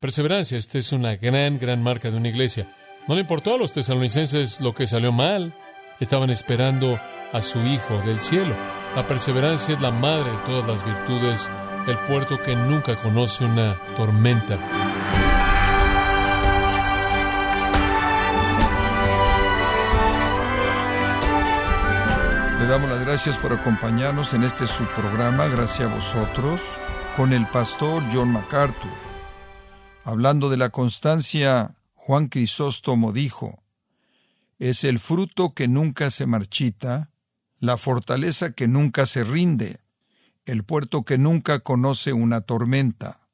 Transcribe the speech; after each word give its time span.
Perseverancia, 0.00 0.56
esta 0.56 0.78
es 0.78 0.92
una 0.92 1.16
gran, 1.16 1.58
gran 1.58 1.82
marca 1.82 2.10
de 2.10 2.16
una 2.16 2.28
iglesia. 2.28 2.66
No 3.06 3.14
le 3.14 3.20
importó 3.20 3.54
a 3.54 3.58
los 3.58 3.72
tesalonicenses 3.72 4.62
lo 4.62 4.72
que 4.72 4.86
salió 4.86 5.12
mal. 5.12 5.54
Estaban 6.00 6.30
esperando 6.30 6.98
a 7.34 7.42
su 7.42 7.58
Hijo 7.66 8.00
del 8.00 8.18
cielo. 8.18 8.54
La 8.96 9.06
perseverancia 9.06 9.74
es 9.74 9.80
la 9.82 9.90
madre 9.90 10.30
de 10.30 10.38
todas 10.38 10.66
las 10.66 10.86
virtudes, 10.86 11.50
el 11.86 11.98
puerto 12.06 12.40
que 12.40 12.56
nunca 12.56 12.96
conoce 12.96 13.44
una 13.44 13.78
tormenta. 13.98 14.56
Le 22.58 22.66
damos 22.66 22.88
las 22.88 23.00
gracias 23.00 23.36
por 23.36 23.52
acompañarnos 23.52 24.32
en 24.32 24.44
este 24.44 24.66
subprograma, 24.66 25.48
gracias 25.48 25.90
a 25.90 25.94
vosotros, 25.94 26.58
con 27.18 27.34
el 27.34 27.46
pastor 27.48 28.02
John 28.10 28.32
MacArthur. 28.32 29.09
Hablando 30.10 30.50
de 30.50 30.56
la 30.56 30.70
constancia, 30.70 31.76
Juan 31.94 32.26
Crisóstomo 32.26 33.12
dijo, 33.12 33.62
es 34.58 34.82
el 34.82 34.98
fruto 34.98 35.54
que 35.54 35.68
nunca 35.68 36.10
se 36.10 36.26
marchita, 36.26 37.12
la 37.60 37.76
fortaleza 37.76 38.50
que 38.50 38.66
nunca 38.66 39.06
se 39.06 39.22
rinde, 39.22 39.78
el 40.46 40.64
puerto 40.64 41.04
que 41.04 41.16
nunca 41.16 41.60
conoce 41.60 42.12
una 42.12 42.40
tormenta. 42.40 43.28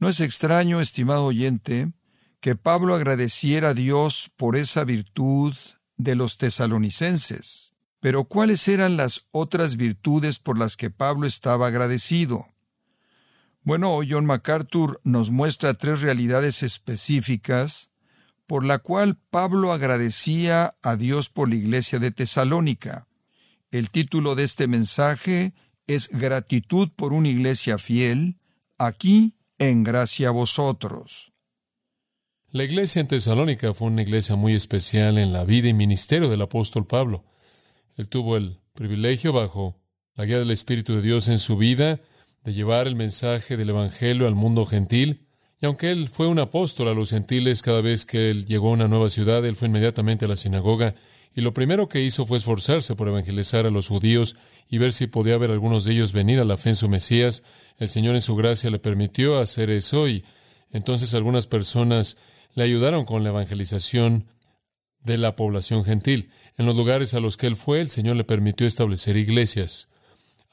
No 0.00 0.08
es 0.08 0.18
extraño, 0.18 0.80
estimado 0.80 1.26
oyente, 1.26 1.92
que 2.40 2.56
Pablo 2.56 2.96
agradeciera 2.96 3.68
a 3.68 3.74
Dios 3.74 4.32
por 4.34 4.56
esa 4.56 4.82
virtud 4.82 5.54
de 5.96 6.16
los 6.16 6.38
tesalonicenses. 6.38 7.72
Pero 8.00 8.24
¿cuáles 8.24 8.66
eran 8.66 8.96
las 8.96 9.28
otras 9.30 9.76
virtudes 9.76 10.40
por 10.40 10.58
las 10.58 10.76
que 10.76 10.90
Pablo 10.90 11.28
estaba 11.28 11.68
agradecido? 11.68 12.48
Bueno, 13.64 13.98
John 14.06 14.26
MacArthur 14.26 15.00
nos 15.04 15.30
muestra 15.30 15.72
tres 15.72 16.02
realidades 16.02 16.62
específicas 16.62 17.90
por 18.46 18.62
la 18.62 18.78
cual 18.78 19.16
Pablo 19.30 19.72
agradecía 19.72 20.76
a 20.82 20.96
Dios 20.96 21.30
por 21.30 21.48
la 21.48 21.54
iglesia 21.54 21.98
de 21.98 22.10
Tesalónica. 22.10 23.08
El 23.70 23.88
título 23.88 24.34
de 24.34 24.44
este 24.44 24.68
mensaje 24.68 25.54
es 25.86 26.10
Gratitud 26.10 26.90
por 26.94 27.14
una 27.14 27.28
iglesia 27.28 27.78
fiel, 27.78 28.36
aquí 28.76 29.34
en 29.58 29.82
gracia 29.82 30.28
a 30.28 30.32
vosotros. 30.32 31.32
La 32.50 32.64
iglesia 32.64 33.00
en 33.00 33.08
Tesalónica 33.08 33.72
fue 33.72 33.88
una 33.88 34.02
iglesia 34.02 34.36
muy 34.36 34.52
especial 34.52 35.16
en 35.16 35.32
la 35.32 35.44
vida 35.44 35.68
y 35.68 35.74
ministerio 35.74 36.28
del 36.28 36.42
apóstol 36.42 36.86
Pablo. 36.86 37.24
Él 37.96 38.10
tuvo 38.10 38.36
el 38.36 38.60
privilegio, 38.74 39.32
bajo 39.32 39.80
la 40.16 40.26
guía 40.26 40.38
del 40.38 40.50
Espíritu 40.50 40.94
de 40.96 41.02
Dios 41.02 41.28
en 41.28 41.38
su 41.38 41.56
vida, 41.56 42.00
de 42.44 42.52
llevar 42.52 42.86
el 42.86 42.96
mensaje 42.96 43.56
del 43.56 43.70
Evangelio 43.70 44.26
al 44.26 44.34
mundo 44.34 44.66
gentil. 44.66 45.26
Y 45.60 45.66
aunque 45.66 45.90
él 45.90 46.08
fue 46.08 46.26
un 46.26 46.38
apóstol 46.38 46.88
a 46.88 46.94
los 46.94 47.10
gentiles, 47.10 47.62
cada 47.62 47.80
vez 47.80 48.04
que 48.04 48.30
él 48.30 48.44
llegó 48.46 48.68
a 48.68 48.72
una 48.72 48.88
nueva 48.88 49.08
ciudad, 49.08 49.44
él 49.44 49.56
fue 49.56 49.68
inmediatamente 49.68 50.26
a 50.26 50.28
la 50.28 50.36
sinagoga 50.36 50.94
y 51.36 51.40
lo 51.40 51.52
primero 51.52 51.88
que 51.88 52.02
hizo 52.02 52.26
fue 52.26 52.38
esforzarse 52.38 52.94
por 52.94 53.08
evangelizar 53.08 53.66
a 53.66 53.70
los 53.70 53.88
judíos 53.88 54.36
y 54.68 54.78
ver 54.78 54.92
si 54.92 55.08
podía 55.08 55.36
ver 55.36 55.50
algunos 55.50 55.84
de 55.84 55.92
ellos 55.92 56.12
venir 56.12 56.38
a 56.38 56.44
la 56.44 56.56
fe 56.56 56.70
en 56.70 56.76
su 56.76 56.88
Mesías. 56.88 57.42
El 57.76 57.88
Señor 57.88 58.14
en 58.14 58.20
su 58.20 58.36
gracia 58.36 58.70
le 58.70 58.78
permitió 58.78 59.40
hacer 59.40 59.68
eso 59.70 60.08
y 60.08 60.24
entonces 60.70 61.12
algunas 61.12 61.48
personas 61.48 62.18
le 62.54 62.62
ayudaron 62.62 63.04
con 63.04 63.24
la 63.24 63.30
evangelización 63.30 64.28
de 65.02 65.18
la 65.18 65.34
población 65.34 65.84
gentil. 65.84 66.30
En 66.56 66.66
los 66.66 66.76
lugares 66.76 67.14
a 67.14 67.20
los 67.20 67.36
que 67.36 67.48
él 67.48 67.56
fue, 67.56 67.80
el 67.80 67.90
Señor 67.90 68.14
le 68.14 68.24
permitió 68.24 68.66
establecer 68.66 69.16
iglesias. 69.16 69.88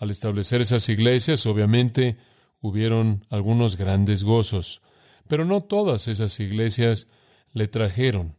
Al 0.02 0.10
establecer 0.10 0.62
esas 0.62 0.90
iglesias, 0.90 1.46
obviamente, 1.46 2.18
hubieron 2.60 3.24
algunos 3.30 3.78
grandes 3.78 4.24
gozos, 4.24 4.82
pero 5.28 5.46
no 5.46 5.62
todas 5.62 6.08
esas 6.08 6.40
iglesias 6.40 7.06
le 7.54 7.68
trajeron 7.68 8.36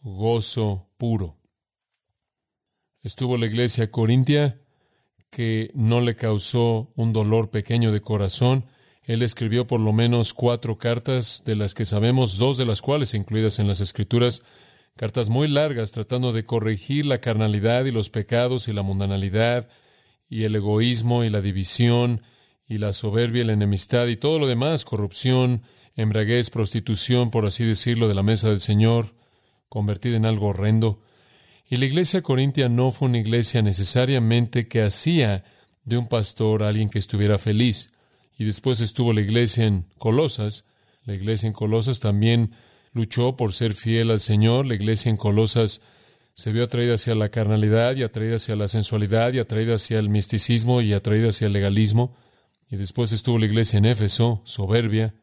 gozo 0.00 0.88
puro. 0.96 1.38
Estuvo 3.02 3.36
la 3.36 3.46
iglesia 3.46 3.90
corintia, 3.90 4.60
que 5.28 5.72
no 5.74 6.00
le 6.00 6.14
causó 6.14 6.92
un 6.94 7.12
dolor 7.12 7.50
pequeño 7.50 7.90
de 7.90 8.00
corazón. 8.00 8.66
Él 9.02 9.22
escribió 9.22 9.66
por 9.66 9.80
lo 9.80 9.92
menos 9.92 10.34
cuatro 10.34 10.78
cartas, 10.78 11.42
de 11.44 11.56
las 11.56 11.74
que 11.74 11.84
sabemos 11.84 12.38
dos 12.38 12.58
de 12.58 12.64
las 12.64 12.80
cuales 12.80 13.12
incluidas 13.12 13.58
en 13.58 13.66
las 13.66 13.80
Escrituras, 13.80 14.42
cartas 14.94 15.30
muy 15.30 15.48
largas 15.48 15.90
tratando 15.90 16.32
de 16.32 16.44
corregir 16.44 17.06
la 17.06 17.20
carnalidad 17.20 17.86
y 17.86 17.90
los 17.90 18.08
pecados 18.08 18.68
y 18.68 18.72
la 18.72 18.82
mundanalidad 18.82 19.68
y 20.28 20.44
el 20.44 20.56
egoísmo 20.56 21.24
y 21.24 21.30
la 21.30 21.40
división 21.40 22.22
y 22.66 22.78
la 22.78 22.92
soberbia 22.92 23.42
y 23.42 23.46
la 23.46 23.52
enemistad 23.52 24.06
y 24.08 24.16
todo 24.16 24.38
lo 24.38 24.46
demás, 24.46 24.84
corrupción, 24.84 25.62
embraguez, 25.94 26.50
prostitución, 26.50 27.30
por 27.30 27.46
así 27.46 27.64
decirlo, 27.64 28.08
de 28.08 28.14
la 28.14 28.22
mesa 28.22 28.48
del 28.48 28.60
Señor, 28.60 29.14
convertida 29.68 30.16
en 30.16 30.26
algo 30.26 30.48
horrendo. 30.48 31.00
Y 31.68 31.78
la 31.78 31.86
iglesia 31.86 32.22
corintia 32.22 32.68
no 32.68 32.90
fue 32.90 33.08
una 33.08 33.18
iglesia 33.18 33.62
necesariamente 33.62 34.68
que 34.68 34.82
hacía 34.82 35.44
de 35.84 35.96
un 35.96 36.08
pastor 36.08 36.62
alguien 36.62 36.90
que 36.90 36.98
estuviera 36.98 37.38
feliz. 37.38 37.92
Y 38.38 38.44
después 38.44 38.80
estuvo 38.80 39.12
la 39.12 39.22
iglesia 39.22 39.64
en 39.64 39.86
Colosas. 39.98 40.64
La 41.04 41.14
iglesia 41.14 41.46
en 41.46 41.52
Colosas 41.52 42.00
también 42.00 42.52
luchó 42.92 43.36
por 43.36 43.52
ser 43.52 43.74
fiel 43.74 44.10
al 44.10 44.20
Señor. 44.20 44.66
La 44.66 44.74
iglesia 44.74 45.10
en 45.10 45.16
Colosas 45.16 45.80
se 46.36 46.52
vio 46.52 46.64
atraída 46.64 46.96
hacia 46.96 47.14
la 47.14 47.30
carnalidad 47.30 47.96
y 47.96 48.02
atraída 48.02 48.36
hacia 48.36 48.56
la 48.56 48.68
sensualidad 48.68 49.32
y 49.32 49.38
atraída 49.38 49.76
hacia 49.76 49.98
el 49.98 50.10
misticismo 50.10 50.82
y 50.82 50.92
atraída 50.92 51.30
hacia 51.30 51.46
el 51.46 51.54
legalismo. 51.54 52.14
Y 52.68 52.76
después 52.76 53.10
estuvo 53.12 53.38
la 53.38 53.46
iglesia 53.46 53.78
en 53.78 53.86
Éfeso, 53.86 54.42
soberbia, 54.44 55.14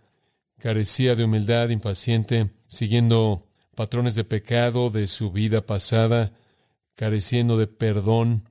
carecía 0.57 1.13
de 1.15 1.23
humildad, 1.23 1.69
impaciente, 1.69 2.49
siguiendo 2.65 3.47
patrones 3.75 4.15
de 4.15 4.23
pecado 4.23 4.89
de 4.89 5.05
su 5.05 5.31
vida 5.31 5.63
pasada, 5.63 6.33
careciendo 6.95 7.59
de 7.59 7.67
perdón. 7.67 8.49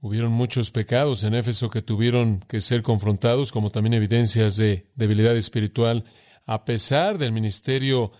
Hubieron 0.00 0.32
muchos 0.32 0.70
pecados 0.70 1.24
en 1.24 1.34
Éfeso 1.34 1.68
que 1.68 1.82
tuvieron 1.82 2.40
que 2.48 2.62
ser 2.62 2.80
confrontados, 2.80 3.52
como 3.52 3.68
también 3.68 3.92
evidencias 3.92 4.56
de 4.56 4.86
debilidad 4.94 5.36
espiritual 5.36 6.04
a 6.46 6.64
pesar 6.64 7.18
del 7.18 7.32
ministerio 7.32 8.12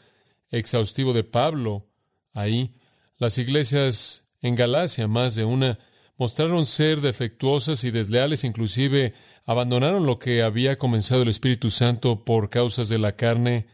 exhaustivo 0.50 1.14
de 1.14 1.24
Pablo 1.24 1.86
ahí, 2.34 2.74
las 3.18 3.38
iglesias 3.38 4.24
en 4.40 4.54
Galacia, 4.54 5.08
más 5.08 5.34
de 5.34 5.44
una, 5.44 5.78
mostraron 6.16 6.66
ser 6.66 7.00
defectuosas 7.00 7.84
y 7.84 7.90
desleales, 7.90 8.44
inclusive 8.44 9.14
abandonaron 9.46 10.06
lo 10.06 10.18
que 10.18 10.42
había 10.42 10.76
comenzado 10.78 11.22
el 11.22 11.28
Espíritu 11.28 11.70
Santo 11.70 12.24
por 12.24 12.50
causas 12.50 12.88
de 12.88 12.98
la 12.98 13.16
carne, 13.16 13.66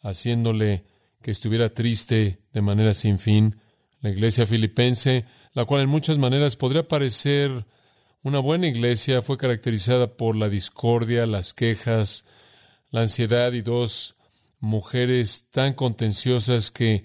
haciéndole 0.00 0.84
que 1.22 1.30
estuviera 1.30 1.70
triste 1.70 2.40
de 2.52 2.62
manera 2.62 2.94
sin 2.94 3.18
fin. 3.18 3.60
La 4.00 4.10
iglesia 4.10 4.46
filipense, 4.46 5.24
la 5.52 5.64
cual 5.64 5.82
en 5.82 5.88
muchas 5.88 6.18
maneras 6.18 6.56
podría 6.56 6.86
parecer 6.86 7.66
una 8.22 8.40
buena 8.40 8.66
iglesia, 8.66 9.22
fue 9.22 9.38
caracterizada 9.38 10.16
por 10.16 10.34
la 10.36 10.48
discordia, 10.48 11.26
las 11.26 11.54
quejas, 11.54 12.24
la 12.90 13.02
ansiedad 13.02 13.52
y 13.52 13.62
dos 13.62 14.16
mujeres 14.58 15.46
tan 15.50 15.74
contenciosas 15.74 16.70
que 16.70 17.04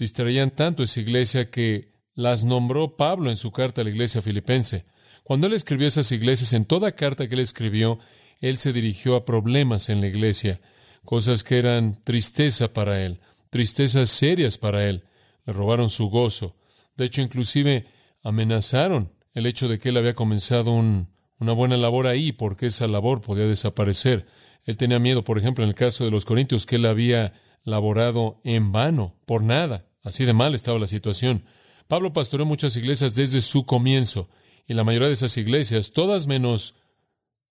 distraían 0.00 0.50
tanto 0.50 0.82
esa 0.82 1.00
iglesia 1.00 1.50
que 1.50 1.92
las 2.14 2.44
nombró 2.44 2.96
Pablo 2.96 3.30
en 3.30 3.36
su 3.36 3.52
carta 3.52 3.82
a 3.82 3.84
la 3.84 3.90
iglesia 3.90 4.22
filipense. 4.22 4.86
Cuando 5.22 5.46
él 5.46 5.52
escribió 5.52 5.86
esas 5.86 6.10
iglesias, 6.10 6.52
en 6.54 6.64
toda 6.64 6.92
carta 6.92 7.28
que 7.28 7.34
él 7.34 7.40
escribió, 7.40 7.98
él 8.40 8.56
se 8.56 8.72
dirigió 8.72 9.14
a 9.14 9.24
problemas 9.24 9.88
en 9.90 10.00
la 10.00 10.08
iglesia, 10.08 10.60
cosas 11.04 11.44
que 11.44 11.58
eran 11.58 12.00
tristeza 12.02 12.72
para 12.72 13.04
él, 13.04 13.20
tristezas 13.50 14.08
serias 14.08 14.58
para 14.58 14.88
él. 14.88 15.04
Le 15.44 15.52
robaron 15.52 15.88
su 15.88 16.08
gozo. 16.08 16.56
De 16.96 17.04
hecho, 17.04 17.20
inclusive 17.20 17.86
amenazaron 18.22 19.12
el 19.34 19.46
hecho 19.46 19.68
de 19.68 19.78
que 19.78 19.90
él 19.90 19.96
había 19.96 20.14
comenzado 20.14 20.72
una 20.72 21.52
buena 21.52 21.76
labor 21.76 22.06
ahí, 22.06 22.32
porque 22.32 22.66
esa 22.66 22.88
labor 22.88 23.20
podía 23.20 23.46
desaparecer. 23.46 24.26
Él 24.64 24.76
tenía 24.76 24.98
miedo, 24.98 25.24
por 25.24 25.38
ejemplo, 25.38 25.64
en 25.64 25.70
el 25.70 25.74
caso 25.76 26.04
de 26.04 26.10
los 26.10 26.24
Corintios, 26.24 26.66
que 26.66 26.76
él 26.76 26.86
había 26.86 27.34
laborado 27.64 28.40
en 28.44 28.72
vano, 28.72 29.14
por 29.26 29.42
nada. 29.42 29.89
Así 30.02 30.24
de 30.24 30.32
mal 30.32 30.54
estaba 30.54 30.78
la 30.78 30.86
situación. 30.86 31.44
Pablo 31.88 32.12
pastoreó 32.12 32.46
muchas 32.46 32.76
iglesias 32.76 33.14
desde 33.14 33.40
su 33.40 33.66
comienzo, 33.66 34.28
y 34.66 34.74
la 34.74 34.84
mayoría 34.84 35.08
de 35.08 35.14
esas 35.14 35.36
iglesias, 35.36 35.92
todas 35.92 36.26
menos 36.26 36.76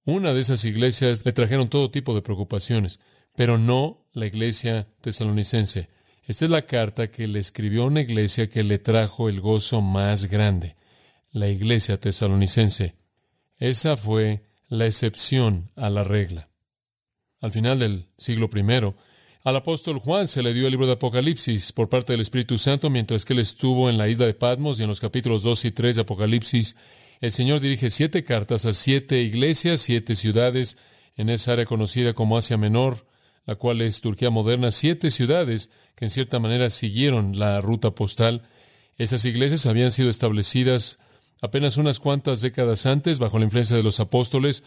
una 0.06 0.34
de 0.34 0.40
esas 0.40 0.64
iglesias, 0.66 1.26
le 1.26 1.34
trajeron 1.34 1.70
todo 1.70 1.92
tipo 1.92 2.16
de 2.16 2.22
preocupaciones, 2.22 3.00
pero 3.36 3.58
no 3.58 4.08
la 4.14 4.26
iglesia 4.26 4.88
tesalonicense. 5.02 5.90
Esta 6.24 6.46
es 6.46 6.52
la 6.52 6.62
carta 6.64 7.12
que 7.12 7.28
le 7.28 7.40
escribió 7.40 7.86
una 7.86 8.02
iglesia 8.02 8.50
que 8.50 8.64
le 8.64 8.80
trajo 8.80 9.30
el 9.30 9.42
gozo 9.42 9.82
más 9.82 10.26
grande, 10.26 10.76
la 11.32 11.48
iglesia 11.48 12.00
tesalonicense. 12.00 12.96
Esa 13.58 13.98
fue 13.98 14.44
la 14.68 14.86
excepción 14.86 15.72
a 15.76 15.90
la 15.90 16.04
regla 16.04 16.50
al 17.42 17.52
final 17.52 17.80
del 17.80 18.10
siglo 18.18 18.50
I, 18.54 18.94
al 19.50 19.56
apóstol 19.56 19.98
Juan 19.98 20.28
se 20.28 20.44
le 20.44 20.54
dio 20.54 20.68
el 20.68 20.72
libro 20.72 20.86
de 20.86 20.94
Apocalipsis 20.94 21.72
por 21.72 21.90
parte 21.90 22.14
del 22.14 22.22
Espíritu 22.22 22.60
Santo 22.60 22.92
mientras 22.92 23.26
que 23.26 23.34
él 23.34 23.40
estuvo 23.40 23.90
en 23.90 23.98
la 23.98 24.08
isla 24.08 24.28
de 24.28 24.36
Patmos 24.36 24.80
y 24.80 24.84
en 24.84 24.90
los 24.90 25.00
capítulos 25.00 25.42
2 25.42 25.66
y 25.66 25.72
3 25.72 25.96
de 25.96 26.02
Apocalipsis. 26.04 26.76
El 27.20 27.32
Señor 27.32 27.60
dirige 27.60 27.90
siete 27.90 28.24
cartas 28.24 28.68
a 28.68 28.74
siete 28.74 29.24
iglesias, 29.24 29.82
siete 29.82 30.14
ciudades 30.14 30.78
en 31.18 31.30
esa 31.30 31.54
área 31.54 31.66
conocida 31.66 32.14
como 32.14 32.38
Asia 32.38 32.58
Menor, 32.58 33.08
la 33.48 33.56
cual 33.56 33.82
es 33.82 34.02
Turquía 34.02 34.30
moderna, 34.30 34.70
siete 34.70 35.10
ciudades 35.10 35.72
que 35.96 36.06
en 36.06 36.12
cierta 36.12 36.40
manera 36.40 36.70
siguieron 36.70 37.40
la 37.40 37.60
ruta 37.60 37.96
postal. 37.96 38.44
Esas 39.00 39.26
iglesias 39.26 39.66
habían 39.66 39.90
sido 39.90 40.10
establecidas 40.10 41.00
apenas 41.42 41.78
unas 41.78 42.00
cuantas 42.00 42.42
décadas 42.42 42.86
antes 42.86 43.18
bajo 43.18 43.40
la 43.40 43.46
influencia 43.46 43.76
de 43.76 43.84
los 43.84 44.00
apóstoles, 44.00 44.64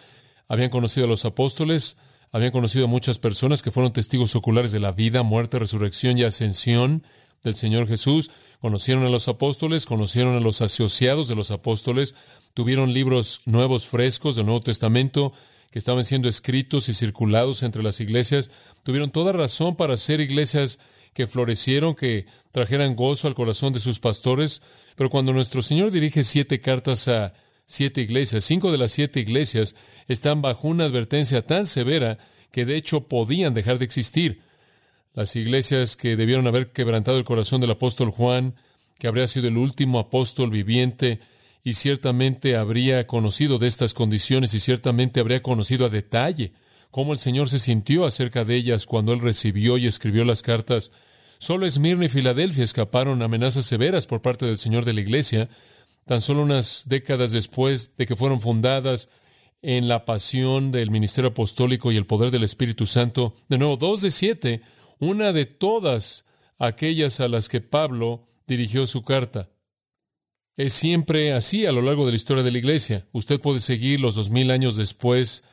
habían 0.48 0.70
conocido 0.70 1.06
a 1.06 1.08
los 1.08 1.24
apóstoles, 1.24 1.98
habían 2.32 2.50
conocido 2.50 2.86
a 2.86 2.88
muchas 2.88 3.18
personas 3.18 3.62
que 3.62 3.70
fueron 3.70 3.92
testigos 3.92 4.34
oculares 4.34 4.72
de 4.72 4.80
la 4.80 4.92
vida, 4.92 5.22
muerte, 5.22 5.58
resurrección 5.58 6.16
y 6.16 6.24
ascensión 6.24 7.04
del 7.44 7.54
Señor 7.54 7.86
Jesús, 7.86 8.30
conocieron 8.60 9.04
a 9.04 9.10
los 9.10 9.28
apóstoles, 9.28 9.84
conocieron 9.84 10.36
a 10.36 10.40
los 10.40 10.62
asociados 10.62 11.28
de 11.28 11.34
los 11.34 11.50
apóstoles, 11.50 12.14
tuvieron 12.54 12.94
libros 12.94 13.42
nuevos, 13.44 13.86
frescos 13.86 14.36
del 14.36 14.46
Nuevo 14.46 14.62
Testamento, 14.62 15.32
que 15.70 15.78
estaban 15.78 16.04
siendo 16.04 16.28
escritos 16.28 16.88
y 16.88 16.94
circulados 16.94 17.62
entre 17.62 17.82
las 17.82 18.00
iglesias, 18.00 18.50
tuvieron 18.82 19.10
toda 19.10 19.32
razón 19.32 19.76
para 19.76 19.96
ser 19.96 20.20
iglesias 20.20 20.78
que 21.14 21.26
florecieron, 21.26 21.94
que 21.94 22.26
trajeran 22.52 22.94
gozo 22.94 23.28
al 23.28 23.34
corazón 23.34 23.72
de 23.72 23.80
sus 23.80 23.98
pastores, 23.98 24.62
pero 24.96 25.10
cuando 25.10 25.32
nuestro 25.32 25.62
Señor 25.62 25.90
dirige 25.90 26.22
siete 26.22 26.60
cartas 26.60 27.08
a 27.08 27.34
siete 27.66 28.00
iglesias, 28.00 28.44
cinco 28.44 28.72
de 28.72 28.78
las 28.78 28.92
siete 28.92 29.20
iglesias 29.20 29.74
están 30.08 30.42
bajo 30.42 30.68
una 30.68 30.84
advertencia 30.84 31.46
tan 31.46 31.66
severa 31.66 32.18
que 32.50 32.64
de 32.64 32.76
hecho 32.76 33.08
podían 33.08 33.54
dejar 33.54 33.78
de 33.78 33.84
existir. 33.84 34.42
Las 35.14 35.36
iglesias 35.36 35.96
que 35.96 36.16
debieron 36.16 36.46
haber 36.46 36.72
quebrantado 36.72 37.18
el 37.18 37.24
corazón 37.24 37.60
del 37.60 37.70
apóstol 37.70 38.10
Juan, 38.10 38.54
que 38.98 39.08
habría 39.08 39.26
sido 39.26 39.48
el 39.48 39.56
último 39.56 39.98
apóstol 39.98 40.50
viviente, 40.50 41.20
y 41.64 41.74
ciertamente 41.74 42.56
habría 42.56 43.06
conocido 43.06 43.58
de 43.58 43.68
estas 43.68 43.94
condiciones 43.94 44.52
y 44.54 44.60
ciertamente 44.60 45.20
habría 45.20 45.42
conocido 45.42 45.86
a 45.86 45.90
detalle 45.90 46.52
cómo 46.90 47.12
el 47.12 47.18
Señor 47.18 47.48
se 47.48 47.58
sintió 47.58 48.04
acerca 48.04 48.44
de 48.44 48.56
ellas 48.56 48.86
cuando 48.86 49.12
Él 49.12 49.20
recibió 49.20 49.78
y 49.78 49.86
escribió 49.86 50.24
las 50.24 50.42
cartas. 50.42 50.90
Solo 51.38 51.66
Esmirna 51.66 52.04
y 52.04 52.08
Filadelfia 52.08 52.64
escaparon 52.64 53.22
amenazas 53.22 53.64
severas 53.64 54.06
por 54.06 54.22
parte 54.22 54.46
del 54.46 54.58
Señor 54.58 54.84
de 54.84 54.92
la 54.92 55.00
Iglesia, 55.00 55.48
tan 56.06 56.20
solo 56.20 56.42
unas 56.42 56.84
décadas 56.86 57.32
después 57.32 57.96
de 57.96 58.06
que 58.06 58.16
fueron 58.16 58.40
fundadas 58.40 59.08
en 59.62 59.86
la 59.88 60.04
pasión 60.04 60.72
del 60.72 60.90
ministerio 60.90 61.30
apostólico 61.30 61.92
y 61.92 61.96
el 61.96 62.06
poder 62.06 62.30
del 62.30 62.42
Espíritu 62.42 62.86
Santo. 62.86 63.34
De 63.48 63.58
nuevo, 63.58 63.76
dos 63.76 64.02
de 64.02 64.10
siete, 64.10 64.62
una 64.98 65.32
de 65.32 65.46
todas 65.46 66.24
aquellas 66.58 67.20
a 67.20 67.28
las 67.28 67.48
que 67.48 67.60
Pablo 67.60 68.26
dirigió 68.46 68.86
su 68.86 69.02
carta. 69.04 69.50
Es 70.56 70.72
siempre 70.72 71.32
así 71.32 71.64
a 71.64 71.72
lo 71.72 71.80
largo 71.80 72.04
de 72.04 72.12
la 72.12 72.16
historia 72.16 72.42
de 72.42 72.50
la 72.50 72.58
Iglesia. 72.58 73.06
Usted 73.12 73.40
puede 73.40 73.60
seguir 73.60 74.00
los 74.00 74.16
dos 74.16 74.30
mil 74.30 74.50
años 74.50 74.76
después 74.76 75.44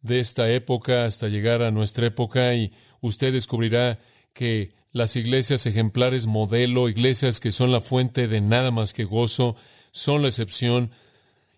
de 0.00 0.20
esta 0.20 0.50
época 0.50 1.04
hasta 1.04 1.28
llegar 1.28 1.62
a 1.62 1.70
nuestra 1.70 2.06
época 2.06 2.54
y 2.54 2.72
usted 3.00 3.32
descubrirá 3.32 3.98
que 4.32 4.74
las 4.92 5.16
iglesias 5.16 5.66
ejemplares 5.66 6.26
modelo, 6.26 6.88
iglesias 6.88 7.40
que 7.40 7.52
son 7.52 7.70
la 7.70 7.80
fuente 7.80 8.28
de 8.28 8.40
nada 8.40 8.70
más 8.70 8.94
que 8.94 9.04
gozo, 9.04 9.56
son 9.96 10.20
la 10.20 10.28
excepción, 10.28 10.90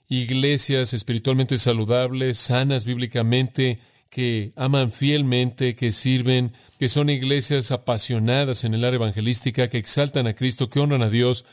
iglesias 0.09 0.95
espiritualmente 0.95 1.59
saludables, 1.59 2.39
sanas 2.39 2.85
bíblicamente, 2.85 3.81
que 4.11 4.53
aman 4.55 4.93
fielmente, 4.93 5.75
que 5.75 5.91
sirven, 5.91 6.53
que 6.79 6.89
son 6.89 7.11
iglesias 7.11 7.73
apasionadas 7.73 8.63
en 8.63 8.75
el 8.75 8.85
área 8.85 8.97
evangelística, 8.97 9.69
que 9.69 9.79
exaltan 9.79 10.29
a 10.29 10.35
Cristo, 10.35 10.71
que 10.71 10.79
honran 10.79 11.03
a 11.03 11.11
Dios, 11.11 11.45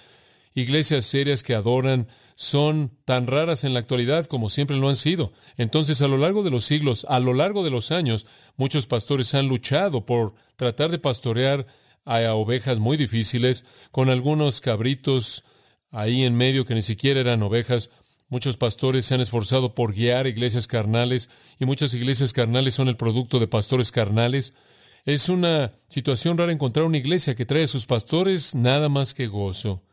iglesias 0.53 1.05
serias 1.05 1.41
que 1.41 1.55
adoran, 1.55 2.07
son 2.35 2.91
tan 3.03 3.25
raras 3.25 3.63
en 3.63 3.73
la 3.73 3.79
actualidad 3.79 4.27
como 4.27 4.49
siempre 4.51 4.77
lo 4.77 4.87
han 4.87 4.95
sido. 4.95 5.33
Entonces, 5.57 6.03
a 6.03 6.07
lo 6.07 6.19
largo 6.19 6.43
de 6.43 6.51
los 6.51 6.65
siglos, 6.65 7.07
a 7.09 7.19
lo 7.19 7.33
largo 7.33 7.63
de 7.63 7.71
los 7.71 7.91
años, 7.91 8.27
muchos 8.57 8.85
pastores 8.85 9.33
han 9.33 9.47
luchado 9.47 10.05
por 10.05 10.35
tratar 10.55 10.91
de 10.91 10.99
pastorear 10.99 11.65
a 12.05 12.31
ovejas 12.35 12.77
muy 12.77 12.95
difíciles, 12.95 13.65
con 13.89 14.09
algunos 14.09 14.61
cabritos 14.61 15.43
ahí 15.95 16.23
en 16.23 16.35
medio 16.35 16.65
que 16.65 16.75
ni 16.75 16.81
siquiera 16.81 17.19
eran 17.19 17.43
ovejas. 17.43 17.89
Muchos 18.27 18.57
pastores 18.57 19.05
se 19.05 19.15
han 19.15 19.21
esforzado 19.21 19.75
por 19.75 19.93
guiar 19.93 20.27
iglesias 20.27 20.67
carnales 20.67 21.29
y 21.59 21.65
muchas 21.65 21.93
iglesias 21.93 22.33
carnales 22.33 22.75
son 22.75 22.87
el 22.87 22.97
producto 22.97 23.39
de 23.39 23.47
pastores 23.47 23.91
carnales. 23.91 24.53
Es 25.05 25.29
una 25.29 25.71
situación 25.87 26.37
rara 26.37 26.51
encontrar 26.51 26.85
una 26.85 26.97
iglesia 26.97 27.35
que 27.35 27.45
trae 27.45 27.63
a 27.63 27.67
sus 27.67 27.85
pastores 27.85 28.55
nada 28.55 28.89
más 28.89 29.13
que 29.13 29.27
gozo 29.27 29.83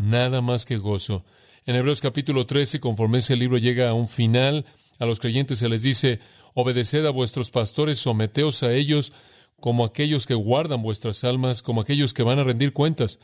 nada 0.00 0.40
más 0.40 0.64
que 0.64 0.78
gozo. 0.78 1.24
En 1.66 1.76
Hebreos 1.76 2.00
capítulo 2.00 2.46
13, 2.46 2.80
conforme 2.80 3.18
ese 3.18 3.36
libro 3.36 3.58
llega 3.58 3.90
a 3.90 3.94
un 3.94 4.08
final, 4.08 4.64
a 4.98 5.06
los 5.06 5.20
creyentes 5.20 5.58
se 5.58 5.68
les 5.68 5.82
dice, 5.82 6.20
obedeced 6.54 7.04
a 7.04 7.10
vuestros 7.10 7.50
pastores, 7.50 7.98
someteos 7.98 8.62
a 8.62 8.72
ellos 8.72 9.12
como 9.60 9.84
aquellos 9.84 10.26
que 10.26 10.34
guardan 10.34 10.82
vuestras 10.82 11.22
almas, 11.22 11.62
como 11.62 11.82
aquellos 11.82 12.14
que 12.14 12.22
van 12.22 12.38
a 12.38 12.44
rendir 12.44 12.72
cuentas, 12.72 13.18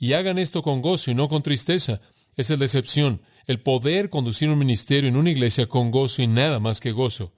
y 0.00 0.14
hagan 0.14 0.38
esto 0.38 0.62
con 0.62 0.80
gozo 0.80 1.10
y 1.10 1.14
no 1.14 1.28
con 1.28 1.42
tristeza. 1.42 2.00
Esa 2.34 2.54
es 2.54 2.58
la 2.58 2.64
excepción, 2.64 3.20
el 3.46 3.60
poder 3.60 4.08
conducir 4.08 4.48
un 4.48 4.58
ministerio 4.58 5.10
en 5.10 5.16
una 5.16 5.30
iglesia 5.30 5.68
con 5.68 5.90
gozo 5.90 6.22
y 6.22 6.26
nada 6.26 6.58
más 6.58 6.80
que 6.80 6.90
gozo. 6.90 7.34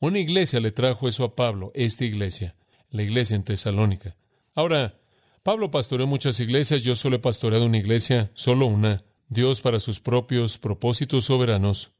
Una 0.00 0.18
iglesia 0.18 0.58
le 0.58 0.72
trajo 0.72 1.06
eso 1.06 1.22
a 1.22 1.36
Pablo, 1.36 1.70
esta 1.74 2.06
iglesia, 2.06 2.56
la 2.90 3.02
iglesia 3.02 3.36
en 3.36 3.44
Tesalónica. 3.44 4.16
Ahora, 4.54 4.98
Pablo 5.42 5.70
pastoreó 5.70 6.06
muchas 6.06 6.40
iglesias, 6.40 6.82
yo 6.82 6.94
solo 6.94 7.16
he 7.16 7.20
pastoreado 7.20 7.66
una 7.66 7.78
iglesia, 7.78 8.30
solo 8.32 8.66
una, 8.66 9.04
Dios 9.28 9.60
para 9.60 9.78
sus 9.78 10.00
propios 10.00 10.56
propósitos 10.56 11.26
soberanos. 11.26 11.92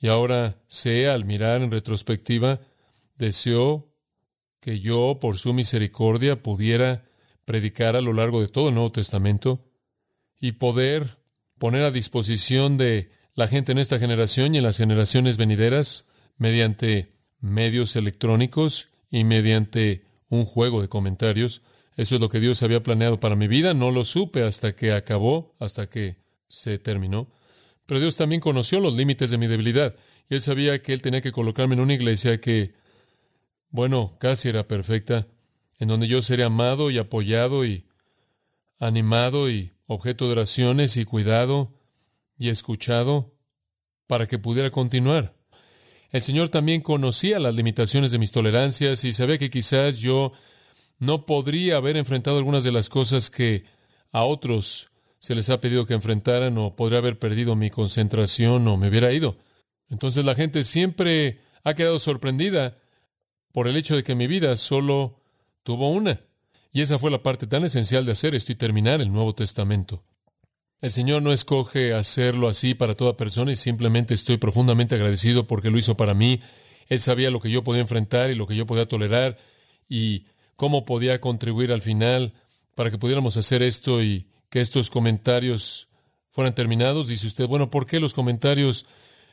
Y 0.00 0.08
ahora 0.08 0.60
sé, 0.66 1.08
al 1.08 1.24
mirar 1.24 1.62
en 1.62 1.70
retrospectiva, 1.70 2.60
deseó 3.16 3.92
que 4.60 4.80
yo, 4.80 5.18
por 5.20 5.38
su 5.38 5.54
misericordia, 5.54 6.42
pudiera 6.42 7.05
predicar 7.46 7.96
a 7.96 8.02
lo 8.02 8.12
largo 8.12 8.42
de 8.42 8.48
todo 8.48 8.68
el 8.68 8.74
Nuevo 8.74 8.92
Testamento 8.92 9.64
y 10.38 10.52
poder 10.52 11.18
poner 11.58 11.82
a 11.82 11.90
disposición 11.90 12.76
de 12.76 13.10
la 13.34 13.48
gente 13.48 13.72
en 13.72 13.78
esta 13.78 13.98
generación 13.98 14.54
y 14.54 14.58
en 14.58 14.64
las 14.64 14.76
generaciones 14.76 15.38
venideras, 15.38 16.04
mediante 16.36 17.14
medios 17.40 17.96
electrónicos 17.96 18.90
y 19.10 19.24
mediante 19.24 20.04
un 20.28 20.44
juego 20.44 20.82
de 20.82 20.88
comentarios, 20.88 21.62
eso 21.96 22.14
es 22.14 22.20
lo 22.20 22.28
que 22.28 22.40
Dios 22.40 22.62
había 22.62 22.82
planeado 22.82 23.18
para 23.20 23.36
mi 23.36 23.48
vida. 23.48 23.72
No 23.72 23.90
lo 23.90 24.04
supe 24.04 24.42
hasta 24.42 24.76
que 24.76 24.92
acabó, 24.92 25.54
hasta 25.58 25.88
que 25.88 26.16
se 26.46 26.78
terminó. 26.78 27.32
Pero 27.86 28.00
Dios 28.00 28.16
también 28.16 28.40
conoció 28.40 28.80
los 28.80 28.94
límites 28.94 29.30
de 29.30 29.38
mi 29.38 29.46
debilidad. 29.46 29.96
Y 30.28 30.34
Él 30.34 30.42
sabía 30.42 30.80
que 30.82 30.92
Él 30.92 31.00
tenía 31.00 31.22
que 31.22 31.32
colocarme 31.32 31.74
en 31.74 31.80
una 31.80 31.94
iglesia 31.94 32.38
que, 32.38 32.74
bueno, 33.70 34.16
casi 34.20 34.48
era 34.50 34.68
perfecta, 34.68 35.26
en 35.78 35.88
donde 35.88 36.08
yo 36.08 36.22
sería 36.22 36.46
amado 36.46 36.90
y 36.90 36.98
apoyado 36.98 37.64
y 37.64 37.86
animado 38.78 39.50
y 39.50 39.72
objeto 39.86 40.26
de 40.26 40.32
oraciones 40.32 40.96
y 40.96 41.04
cuidado 41.04 41.74
y 42.38 42.48
escuchado 42.48 43.34
para 44.06 44.26
que 44.26 44.38
pudiera 44.38 44.70
continuar. 44.70 45.34
El 46.10 46.22
Señor 46.22 46.48
también 46.48 46.80
conocía 46.80 47.40
las 47.40 47.54
limitaciones 47.54 48.12
de 48.12 48.18
mis 48.18 48.32
tolerancias 48.32 49.04
y 49.04 49.12
sabía 49.12 49.38
que 49.38 49.50
quizás 49.50 49.98
yo 49.98 50.32
no 50.98 51.26
podría 51.26 51.76
haber 51.76 51.96
enfrentado 51.96 52.38
algunas 52.38 52.64
de 52.64 52.72
las 52.72 52.88
cosas 52.88 53.28
que 53.28 53.64
a 54.12 54.24
otros 54.24 54.90
se 55.18 55.34
les 55.34 55.50
ha 55.50 55.60
pedido 55.60 55.86
que 55.86 55.94
enfrentaran 55.94 56.56
o 56.58 56.76
podría 56.76 56.98
haber 56.98 57.18
perdido 57.18 57.56
mi 57.56 57.70
concentración 57.70 58.66
o 58.68 58.76
me 58.76 58.88
hubiera 58.88 59.12
ido. 59.12 59.36
Entonces 59.88 60.24
la 60.24 60.34
gente 60.34 60.62
siempre 60.64 61.40
ha 61.64 61.74
quedado 61.74 61.98
sorprendida 61.98 62.78
por 63.52 63.68
el 63.68 63.76
hecho 63.76 63.96
de 63.96 64.02
que 64.02 64.14
mi 64.14 64.26
vida 64.26 64.54
solo 64.56 65.20
tuvo 65.66 65.90
una. 65.90 66.20
Y 66.72 66.80
esa 66.80 66.96
fue 66.96 67.10
la 67.10 67.24
parte 67.24 67.48
tan 67.48 67.64
esencial 67.64 68.06
de 68.06 68.12
hacer 68.12 68.36
esto 68.36 68.52
y 68.52 68.54
terminar 68.54 69.00
el 69.00 69.12
Nuevo 69.12 69.34
Testamento. 69.34 70.04
El 70.80 70.92
Señor 70.92 71.22
no 71.22 71.32
escoge 71.32 71.92
hacerlo 71.92 72.46
así 72.46 72.74
para 72.74 72.94
toda 72.94 73.16
persona 73.16 73.50
y 73.50 73.56
simplemente 73.56 74.14
estoy 74.14 74.36
profundamente 74.36 74.94
agradecido 74.94 75.48
porque 75.48 75.70
lo 75.70 75.78
hizo 75.78 75.96
para 75.96 76.14
mí. 76.14 76.40
Él 76.88 77.00
sabía 77.00 77.32
lo 77.32 77.40
que 77.40 77.50
yo 77.50 77.64
podía 77.64 77.80
enfrentar 77.80 78.30
y 78.30 78.36
lo 78.36 78.46
que 78.46 78.54
yo 78.54 78.64
podía 78.64 78.86
tolerar 78.86 79.38
y 79.88 80.26
cómo 80.54 80.84
podía 80.84 81.20
contribuir 81.20 81.72
al 81.72 81.82
final 81.82 82.34
para 82.76 82.92
que 82.92 82.98
pudiéramos 82.98 83.36
hacer 83.36 83.64
esto 83.64 84.04
y 84.04 84.28
que 84.50 84.60
estos 84.60 84.88
comentarios 84.88 85.88
fueran 86.30 86.54
terminados. 86.54 87.08
Dice 87.08 87.26
usted, 87.26 87.48
bueno, 87.48 87.70
¿por 87.70 87.86
qué 87.86 87.98
los 87.98 88.14
comentarios 88.14 88.86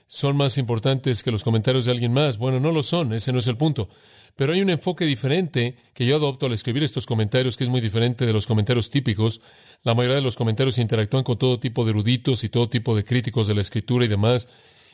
son 0.07 0.37
más 0.37 0.57
importantes 0.57 1.23
que 1.23 1.31
los 1.31 1.43
comentarios 1.43 1.85
de 1.85 1.91
alguien 1.91 2.13
más? 2.13 2.37
Bueno, 2.37 2.59
no 2.59 2.71
lo 2.71 2.83
son, 2.83 3.13
ese 3.13 3.31
no 3.31 3.39
es 3.39 3.47
el 3.47 3.57
punto. 3.57 3.89
Pero 4.35 4.53
hay 4.53 4.61
un 4.61 4.69
enfoque 4.69 5.05
diferente 5.05 5.75
que 5.93 6.05
yo 6.05 6.15
adopto 6.15 6.47
al 6.47 6.53
escribir 6.53 6.83
estos 6.83 7.05
comentarios, 7.05 7.55
que 7.55 7.63
es 7.63 7.69
muy 7.69 7.81
diferente 7.81 8.25
de 8.25 8.33
los 8.33 8.47
comentarios 8.47 8.89
típicos. 8.89 9.41
La 9.83 9.93
mayoría 9.93 10.15
de 10.15 10.23
los 10.23 10.35
comentarios 10.35 10.79
interactúan 10.79 11.23
con 11.23 11.37
todo 11.37 11.59
tipo 11.59 11.85
de 11.85 11.91
eruditos 11.91 12.43
y 12.43 12.49
todo 12.49 12.67
tipo 12.67 12.95
de 12.95 13.03
críticos 13.03 13.47
de 13.47 13.53
la 13.53 13.61
escritura 13.61 14.05
y 14.05 14.07
demás. 14.07 14.47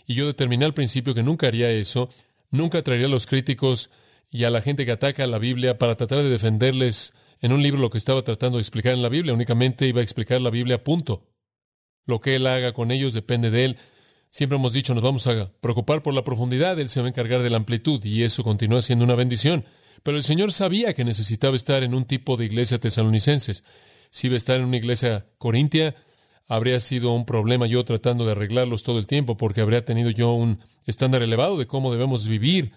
Y 0.05 0.15
yo 0.15 0.27
determiné 0.27 0.65
al 0.65 0.73
principio 0.73 1.13
que 1.13 1.23
nunca 1.23 1.47
haría 1.47 1.71
eso. 1.71 2.09
Nunca 2.51 2.81
traería 2.81 3.07
a 3.07 3.09
los 3.09 3.27
críticos 3.27 3.91
y 4.29 4.43
a 4.43 4.49
la 4.49 4.61
gente 4.61 4.85
que 4.85 4.91
ataca 4.91 5.23
a 5.23 5.27
la 5.27 5.39
Biblia 5.39 5.77
para 5.77 5.95
tratar 5.95 6.19
de 6.19 6.29
defenderles 6.29 7.13
en 7.41 7.53
un 7.53 7.63
libro 7.63 7.79
lo 7.79 7.89
que 7.89 7.97
estaba 7.97 8.21
tratando 8.23 8.57
de 8.57 8.61
explicar 8.61 8.93
en 8.93 9.01
la 9.01 9.09
Biblia. 9.09 9.33
Únicamente 9.33 9.87
iba 9.87 10.01
a 10.01 10.03
explicar 10.03 10.41
la 10.41 10.49
Biblia, 10.49 10.83
punto. 10.83 11.27
Lo 12.05 12.19
que 12.19 12.35
él 12.35 12.47
haga 12.47 12.73
con 12.73 12.91
ellos 12.91 13.13
depende 13.13 13.51
de 13.51 13.65
él. 13.65 13.77
Siempre 14.31 14.57
hemos 14.57 14.73
dicho, 14.73 14.93
nos 14.93 15.03
vamos 15.03 15.25
a 15.27 15.51
preocupar 15.59 16.03
por 16.03 16.13
la 16.13 16.23
profundidad, 16.23 16.79
Él 16.79 16.89
se 16.89 16.99
va 16.99 17.07
a 17.07 17.09
encargar 17.09 17.41
de 17.41 17.49
la 17.49 17.57
amplitud 17.57 18.03
y 18.05 18.23
eso 18.23 18.43
continúa 18.43 18.81
siendo 18.81 19.05
una 19.05 19.15
bendición. 19.15 19.65
Pero 20.03 20.17
el 20.17 20.23
Señor 20.23 20.51
sabía 20.51 20.93
que 20.93 21.03
necesitaba 21.03 21.55
estar 21.55 21.83
en 21.83 21.93
un 21.93 22.05
tipo 22.05 22.37
de 22.37 22.45
iglesia 22.45 22.79
tesalonicenses. 22.79 23.63
Si 24.11 24.27
iba 24.27 24.35
a 24.35 24.37
estar 24.37 24.59
en 24.59 24.65
una 24.65 24.77
iglesia 24.77 25.25
corintia, 25.37 25.95
habría 26.47 26.79
sido 26.79 27.11
un 27.13 27.25
problema 27.25 27.65
yo 27.65 27.83
tratando 27.85 28.25
de 28.25 28.31
arreglarlos 28.31 28.83
todo 28.83 28.99
el 28.99 29.07
tiempo, 29.07 29.35
porque 29.35 29.61
habría 29.61 29.83
tenido 29.83 30.09
yo 30.11 30.31
un 30.31 30.59
estándar 30.85 31.21
elevado 31.21 31.57
de 31.57 31.67
cómo 31.67 31.91
debemos 31.91 32.27
vivir 32.27 32.73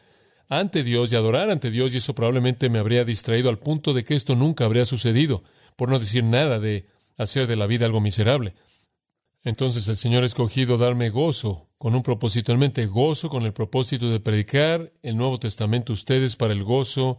ante 0.49 0.83
Dios 0.83 1.13
y 1.13 1.17
adorar 1.17 1.51
ante 1.51 1.71
Dios, 1.71 1.95
y 1.95 1.99
eso 1.99 2.15
probablemente 2.15 2.71
me 2.71 2.79
habría 2.79 3.05
distraído 3.05 3.51
al 3.51 3.59
punto 3.59 3.93
de 3.95 4.05
que 4.05 4.15
esto 4.15 4.37
nunca 4.37 4.65
habría 4.65 4.85
sucedido, 4.85 5.45
por 5.77 5.89
no 5.89 5.99
decir 5.99 6.25
nada 6.25 6.59
de 6.59 6.87
hacer 7.17 7.47
de 7.47 7.57
la 7.57 7.67
vida 7.67 7.87
algo 7.87 8.01
miserable. 8.01 8.55
Entonces 9.45 9.89
el 9.89 9.97
Señor 9.97 10.23
ha 10.23 10.27
escogido 10.27 10.79
darme 10.79 11.11
gozo, 11.11 11.69
con 11.79 11.95
un 11.95 12.03
propósito 12.03 12.53
en 12.53 12.61
mente, 12.61 12.87
gozo 12.87 13.29
con 13.29 13.45
el 13.45 13.53
propósito 13.53 14.09
de 14.09 14.21
predicar 14.21 14.93
el 15.03 15.17
Nuevo 15.17 15.39
Testamento 15.39 15.93
a 15.93 15.95
ustedes 15.95 16.37
para 16.37 16.53
el 16.53 16.63
gozo 16.63 17.19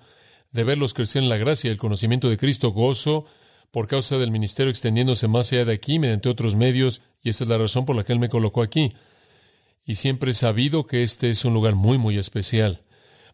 de 0.51 0.63
verlos 0.63 0.93
crecer 0.93 1.21
en 1.21 1.29
la 1.29 1.37
gracia 1.37 1.67
y 1.67 1.71
el 1.71 1.77
conocimiento 1.77 2.29
de 2.29 2.37
Cristo, 2.37 2.71
gozo 2.71 3.25
por 3.71 3.87
causa 3.87 4.19
del 4.19 4.31
ministerio 4.31 4.69
extendiéndose 4.69 5.27
más 5.27 5.51
allá 5.51 5.65
de 5.65 5.73
aquí 5.73 5.99
mediante 5.99 6.29
otros 6.29 6.55
medios, 6.55 7.01
y 7.23 7.29
esa 7.29 7.43
es 7.43 7.49
la 7.49 7.57
razón 7.57 7.85
por 7.85 7.95
la 7.95 8.03
que 8.03 8.13
Él 8.13 8.19
me 8.19 8.29
colocó 8.29 8.61
aquí. 8.61 8.93
Y 9.83 9.95
siempre 9.95 10.31
he 10.31 10.33
sabido 10.35 10.85
que 10.85 11.01
este 11.03 11.29
es 11.29 11.43
un 11.43 11.53
lugar 11.53 11.75
muy, 11.75 11.97
muy 11.97 12.17
especial. 12.17 12.81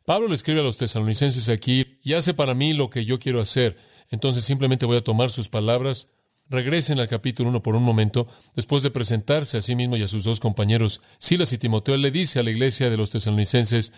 Pablo 0.05 0.29
le 0.29 0.35
escribe 0.35 0.61
a 0.61 0.63
los 0.63 0.77
tesalonicenses 0.77 1.49
aquí, 1.49 1.99
y 2.01 2.13
hace 2.13 2.33
para 2.33 2.55
mí 2.55 2.73
lo 2.73 2.89
que 2.89 3.03
yo 3.03 3.19
quiero 3.19 3.41
hacer. 3.41 3.77
Entonces 4.09 4.45
simplemente 4.45 4.85
voy 4.85 4.97
a 4.97 5.03
tomar 5.03 5.29
sus 5.29 5.49
palabras. 5.49 6.07
Regresen 6.49 6.99
al 6.99 7.07
capítulo 7.07 7.49
1 7.49 7.61
por 7.61 7.75
un 7.75 7.83
momento. 7.83 8.27
Después 8.55 8.81
de 8.81 8.89
presentarse 8.89 9.57
a 9.57 9.61
sí 9.61 9.75
mismo 9.75 9.97
y 9.97 10.03
a 10.03 10.07
sus 10.07 10.23
dos 10.23 10.39
compañeros, 10.39 10.99
Silas 11.19 11.53
y 11.53 11.59
Timoteo, 11.59 11.95
le 11.95 12.09
dice 12.09 12.39
a 12.39 12.43
la 12.43 12.49
iglesia 12.49 12.89
de 12.89 12.97
los 12.97 13.11
tesalonicenses, 13.11 13.93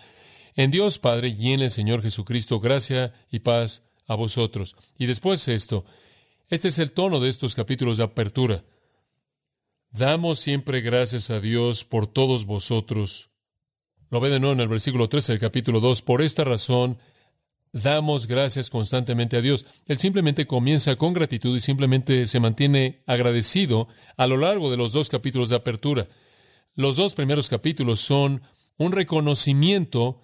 en 0.54 0.70
Dios 0.70 0.98
Padre 0.98 1.34
y 1.36 1.52
en 1.52 1.60
el 1.60 1.70
Señor 1.70 2.02
Jesucristo, 2.02 2.60
gracia 2.60 3.14
y 3.30 3.38
paz 3.38 3.84
a 4.06 4.16
vosotros. 4.16 4.76
Y 4.98 5.06
después 5.06 5.48
esto, 5.48 5.86
este 6.50 6.68
es 6.68 6.78
el 6.78 6.92
tono 6.92 7.20
de 7.20 7.30
estos 7.30 7.54
capítulos 7.54 7.96
de 7.96 8.04
apertura. 8.04 8.62
Damos 9.90 10.38
siempre 10.38 10.82
gracias 10.82 11.30
a 11.30 11.40
Dios 11.40 11.84
por 11.84 12.06
todos 12.06 12.44
vosotros. 12.44 13.30
Lo 14.10 14.20
ve 14.20 14.28
de 14.28 14.40
nuevo 14.40 14.52
en 14.52 14.60
el 14.60 14.68
versículo 14.68 15.08
13 15.08 15.32
del 15.32 15.40
capítulo 15.40 15.80
2. 15.80 16.02
Por 16.02 16.20
esta 16.20 16.44
razón, 16.44 16.98
damos 17.72 18.26
gracias 18.26 18.70
constantemente 18.70 19.36
a 19.36 19.40
Dios. 19.40 19.64
Él 19.86 19.98
simplemente 19.98 20.46
comienza 20.46 20.96
con 20.96 21.12
gratitud 21.12 21.56
y 21.56 21.60
simplemente 21.60 22.26
se 22.26 22.40
mantiene 22.40 23.02
agradecido 23.06 23.88
a 24.16 24.26
lo 24.26 24.36
largo 24.36 24.70
de 24.70 24.76
los 24.76 24.92
dos 24.92 25.08
capítulos 25.08 25.48
de 25.48 25.56
apertura. 25.56 26.08
Los 26.74 26.96
dos 26.96 27.14
primeros 27.14 27.48
capítulos 27.48 28.00
son 28.00 28.42
un 28.76 28.92
reconocimiento 28.92 30.20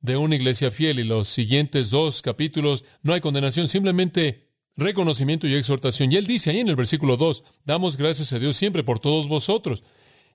de 0.00 0.16
una 0.16 0.36
iglesia 0.36 0.70
fiel 0.70 0.98
y 0.98 1.04
los 1.04 1.28
siguientes 1.28 1.90
dos 1.90 2.22
capítulos 2.22 2.84
no 3.02 3.12
hay 3.12 3.20
condenación, 3.20 3.68
simplemente 3.68 4.48
reconocimiento 4.76 5.46
y 5.46 5.54
exhortación. 5.54 6.12
Y 6.12 6.16
él 6.16 6.26
dice 6.26 6.50
ahí 6.50 6.60
en 6.60 6.68
el 6.68 6.76
versículo 6.76 7.16
2, 7.16 7.44
damos 7.64 7.96
gracias 7.96 8.32
a 8.32 8.38
Dios 8.38 8.56
siempre 8.56 8.82
por 8.82 8.98
todos 8.98 9.28
vosotros. 9.28 9.84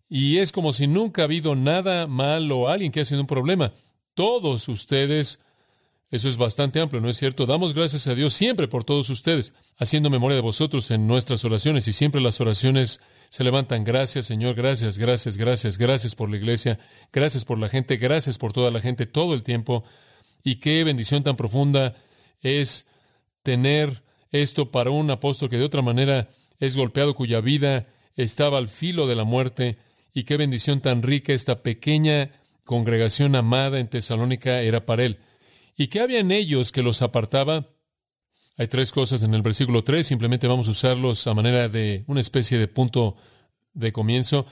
Y 0.07 0.37
es 0.37 0.51
como 0.51 0.71
si 0.71 0.87
nunca 0.87 1.23
ha 1.23 1.25
habido 1.25 1.55
nada 1.55 2.05
malo 2.05 2.59
o 2.59 2.67
alguien 2.67 2.91
que 2.91 2.99
ha 2.99 3.05
sido 3.05 3.21
un 3.21 3.27
problema. 3.27 3.73
Todos 4.13 4.67
ustedes, 4.69 5.39
eso 6.11 6.29
es 6.29 6.37
bastante 6.37 6.79
amplio, 6.79 7.01
¿no 7.01 7.09
es 7.09 7.17
cierto? 7.17 7.45
Damos 7.45 7.73
gracias 7.73 8.07
a 8.07 8.15
Dios 8.15 8.33
siempre 8.33 8.67
por 8.67 8.83
todos 8.83 9.09
ustedes, 9.09 9.53
haciendo 9.77 10.09
memoria 10.09 10.35
de 10.35 10.41
vosotros 10.41 10.91
en 10.91 11.07
nuestras 11.07 11.43
oraciones. 11.45 11.87
Y 11.87 11.93
siempre 11.93 12.21
las 12.21 12.39
oraciones 12.39 13.01
se 13.29 13.43
levantan. 13.43 13.83
Gracias, 13.83 14.27
Señor, 14.27 14.55
gracias, 14.55 14.97
gracias, 14.97 15.37
gracias, 15.37 15.77
gracias 15.77 16.15
por 16.15 16.29
la 16.29 16.37
iglesia, 16.37 16.79
gracias 17.11 17.43
por 17.43 17.59
la 17.59 17.69
gente, 17.69 17.97
gracias 17.97 18.37
por 18.37 18.53
toda 18.53 18.71
la 18.71 18.81
gente 18.81 19.07
todo 19.07 19.33
el 19.33 19.43
tiempo. 19.43 19.83
Y 20.43 20.55
qué 20.55 20.83
bendición 20.83 21.23
tan 21.23 21.35
profunda 21.35 21.95
es 22.41 22.87
tener 23.41 24.03
esto 24.31 24.71
para 24.71 24.91
un 24.91 25.09
apóstol 25.09 25.49
que 25.49 25.57
de 25.57 25.65
otra 25.65 25.81
manera 25.81 26.29
es 26.59 26.77
golpeado, 26.77 27.15
cuya 27.15 27.41
vida 27.41 27.87
estaba 28.15 28.57
al 28.59 28.67
filo 28.67 29.07
de 29.07 29.15
la 29.15 29.23
muerte, 29.23 29.77
y 30.13 30.23
qué 30.23 30.37
bendición 30.37 30.79
tan 30.79 31.01
rica 31.03 31.33
esta 31.33 31.61
pequeña 31.61 32.31
congregación 32.63 33.35
amada 33.35 33.79
en 33.79 33.89
Tesalónica 33.89 34.61
era 34.61 34.85
para 34.85 35.03
él. 35.03 35.19
¿Y 35.77 35.87
qué 35.87 35.99
había 35.99 36.19
en 36.19 36.31
ellos 36.31 36.71
que 36.71 36.83
los 36.83 37.01
apartaba? 37.01 37.69
Hay 38.57 38.67
tres 38.67 38.93
cosas 38.93 39.23
en 39.23 39.33
el 39.33 39.41
versículo 39.41 39.83
3, 39.83 40.07
simplemente 40.07 40.47
vamos 40.47 40.67
a 40.67 40.71
usarlos 40.71 41.27
a 41.27 41.33
manera 41.33 41.67
de 41.67 42.05
una 42.07 42.21
especie 42.21 42.57
de 42.57 42.69
punto 42.69 43.17
de 43.73 43.91
comienzo. 43.91 44.45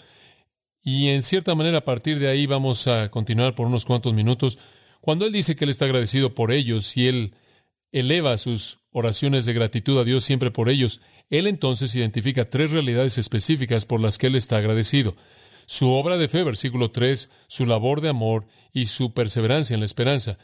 Y 0.84 1.08
en 1.08 1.22
cierta 1.22 1.56
manera 1.56 1.77
a 1.77 1.86
partir 1.86 2.20
de 2.20 2.27
ahí 2.27 2.46
vamos 2.46 2.88
a 2.88 3.10
continuar 3.10 3.56
por 3.56 3.68
unos 3.68 3.86
cuantos 3.86 4.13
minutos. 4.13 4.60
Cuando 5.00 5.25
él 5.25 5.32
dice 5.32 5.56
que 5.56 5.63
él 5.63 5.70
está 5.70 5.86
agradecido 5.86 6.36
por 6.36 6.51
ellos 6.51 6.98
y 6.98 7.08
él 7.08 7.36
eleva 7.94 8.38
sus 8.38 8.80
oraciones 8.92 9.46
de 9.46 9.53
gratitud 9.53 9.98
a 10.00 10.03
Dios 10.03 10.25
siempre 10.25 10.51
por 10.51 10.68
ellos, 10.68 11.00
él 11.30 11.48
entonces 11.48 11.96
identifica 11.96 12.50
tres 12.50 12.72
realidades 12.72 13.18
específicas 13.18 13.86
por 13.86 14.01
las 14.01 14.18
que 14.18 14.27
él 14.27 14.36
está 14.36 14.58
agradecido. 14.58 15.15
Su 15.65 15.92
obra 15.92 16.18
de 16.18 16.27
fe, 16.27 16.44
versículo 16.44 16.92
3, 16.92 17.30
su 17.48 17.65
labor 17.65 18.01
de 18.01 18.10
amor 18.10 18.46
y 18.74 18.86
su 18.86 19.13
perseverancia 19.13 19.74
en 19.74 19.80
la 19.80 19.86
esperanza. 19.86 20.38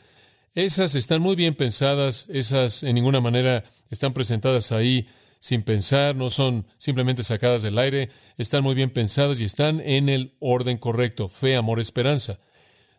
Esas 0.55 0.95
están 0.95 1.21
muy 1.21 1.35
bien 1.35 1.55
pensadas, 1.55 2.25
esas 2.29 2.83
en 2.83 2.95
ninguna 2.95 3.21
manera 3.21 3.63
están 3.89 4.13
presentadas 4.13 4.71
ahí 4.71 5.07
sin 5.39 5.63
pensar, 5.63 6.15
no 6.15 6.29
son 6.29 6.65
simplemente 6.77 7.23
sacadas 7.23 7.61
del 7.61 7.77
aire, 7.77 8.09
están 8.37 8.63
muy 8.63 8.75
bien 8.75 8.89
pensadas 8.89 9.39
y 9.39 9.45
están 9.45 9.79
en 9.79 10.09
el 10.09 10.35
orden 10.39 10.77
correcto, 10.77 11.29
fe, 11.29 11.55
amor, 11.55 11.79
esperanza. 11.79 12.39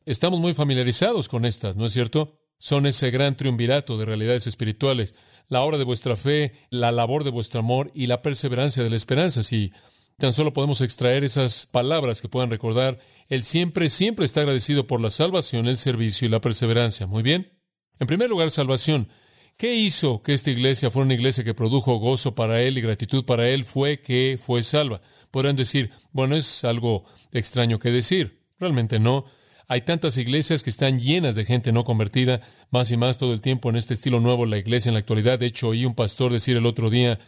Estamos 0.06 0.40
muy 0.40 0.54
familiarizados 0.54 1.28
con 1.28 1.44
estas, 1.44 1.76
¿no 1.76 1.86
es 1.86 1.92
cierto? 1.92 2.40
Son 2.58 2.86
ese 2.86 3.10
gran 3.10 3.36
triunvirato 3.36 3.98
de 3.98 4.04
realidades 4.04 4.46
espirituales, 4.46 5.14
la 5.48 5.62
obra 5.62 5.76
de 5.76 5.84
vuestra 5.84 6.16
fe, 6.16 6.52
la 6.70 6.92
labor 6.92 7.24
de 7.24 7.30
vuestro 7.30 7.60
amor 7.60 7.90
y 7.94 8.06
la 8.06 8.22
perseverancia 8.22 8.82
de 8.82 8.90
la 8.90 8.96
esperanza. 8.96 9.42
Si 9.42 9.72
tan 10.20 10.32
solo 10.32 10.52
podemos 10.52 10.80
extraer 10.80 11.24
esas 11.24 11.66
palabras 11.66 12.22
que 12.22 12.28
puedan 12.28 12.50
recordar, 12.50 13.00
Él 13.28 13.42
siempre, 13.42 13.90
siempre 13.90 14.24
está 14.24 14.42
agradecido 14.42 14.86
por 14.86 15.00
la 15.00 15.10
salvación, 15.10 15.66
el 15.66 15.76
servicio 15.76 16.26
y 16.26 16.30
la 16.30 16.40
perseverancia. 16.40 17.08
Muy 17.08 17.24
bien. 17.24 17.52
En 17.98 18.06
primer 18.06 18.30
lugar, 18.30 18.52
salvación. 18.52 19.08
¿Qué 19.56 19.74
hizo 19.74 20.22
que 20.22 20.32
esta 20.32 20.50
iglesia 20.50 20.90
fuera 20.90 21.04
una 21.06 21.14
iglesia 21.14 21.44
que 21.44 21.52
produjo 21.52 21.96
gozo 21.96 22.34
para 22.34 22.62
Él 22.62 22.78
y 22.78 22.80
gratitud 22.80 23.24
para 23.24 23.48
Él? 23.48 23.64
Fue 23.64 24.00
que 24.00 24.38
fue 24.40 24.62
salva. 24.62 25.02
Podrán 25.30 25.56
decir, 25.56 25.90
bueno, 26.12 26.36
es 26.36 26.64
algo 26.64 27.04
extraño 27.32 27.78
que 27.78 27.90
decir. 27.90 28.40
Realmente 28.58 28.98
no. 29.00 29.26
Hay 29.68 29.82
tantas 29.82 30.16
iglesias 30.16 30.62
que 30.62 30.70
están 30.70 30.98
llenas 30.98 31.34
de 31.34 31.44
gente 31.44 31.72
no 31.72 31.84
convertida, 31.84 32.40
más 32.70 32.90
y 32.90 32.96
más 32.96 33.18
todo 33.18 33.32
el 33.32 33.40
tiempo 33.40 33.70
en 33.70 33.76
este 33.76 33.94
estilo 33.94 34.18
nuevo, 34.20 34.46
la 34.46 34.58
iglesia 34.58 34.88
en 34.88 34.94
la 34.94 35.00
actualidad. 35.00 35.38
De 35.38 35.46
hecho, 35.46 35.68
oí 35.68 35.84
un 35.84 35.94
pastor 35.94 36.32
decir 36.32 36.56
el 36.56 36.66
otro 36.66 36.90
día 36.90 37.18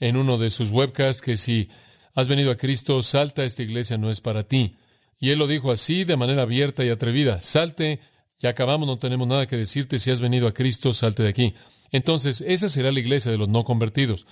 en 0.00 0.16
uno 0.16 0.38
de 0.38 0.50
sus 0.50 0.70
webcasts 0.70 1.22
que 1.22 1.36
si 1.36 1.68
has 2.14 2.28
venido 2.28 2.50
a 2.50 2.56
Cristo, 2.56 3.02
salta, 3.02 3.44
esta 3.44 3.62
iglesia 3.62 3.98
no 3.98 4.10
es 4.10 4.20
para 4.20 4.44
ti. 4.44 4.76
Y 5.18 5.30
él 5.30 5.38
lo 5.38 5.46
dijo 5.46 5.70
así, 5.70 6.04
de 6.04 6.16
manera 6.16 6.42
abierta 6.42 6.84
y 6.84 6.90
atrevida. 6.90 7.40
Salte, 7.40 8.00
ya 8.40 8.50
acabamos, 8.50 8.86
no 8.88 8.98
tenemos 8.98 9.28
nada 9.28 9.46
que 9.46 9.56
decirte. 9.56 9.98
Si 9.98 10.10
has 10.10 10.20
venido 10.20 10.48
a 10.48 10.52
Cristo, 10.52 10.92
salte 10.92 11.22
de 11.22 11.28
aquí. 11.28 11.54
Entonces, 11.92 12.40
esa 12.40 12.68
será 12.68 12.90
la 12.90 13.00
iglesia 13.00 13.30
de 13.30 13.38
los 13.38 13.48
no 13.48 13.64
convertidos. 13.64 14.26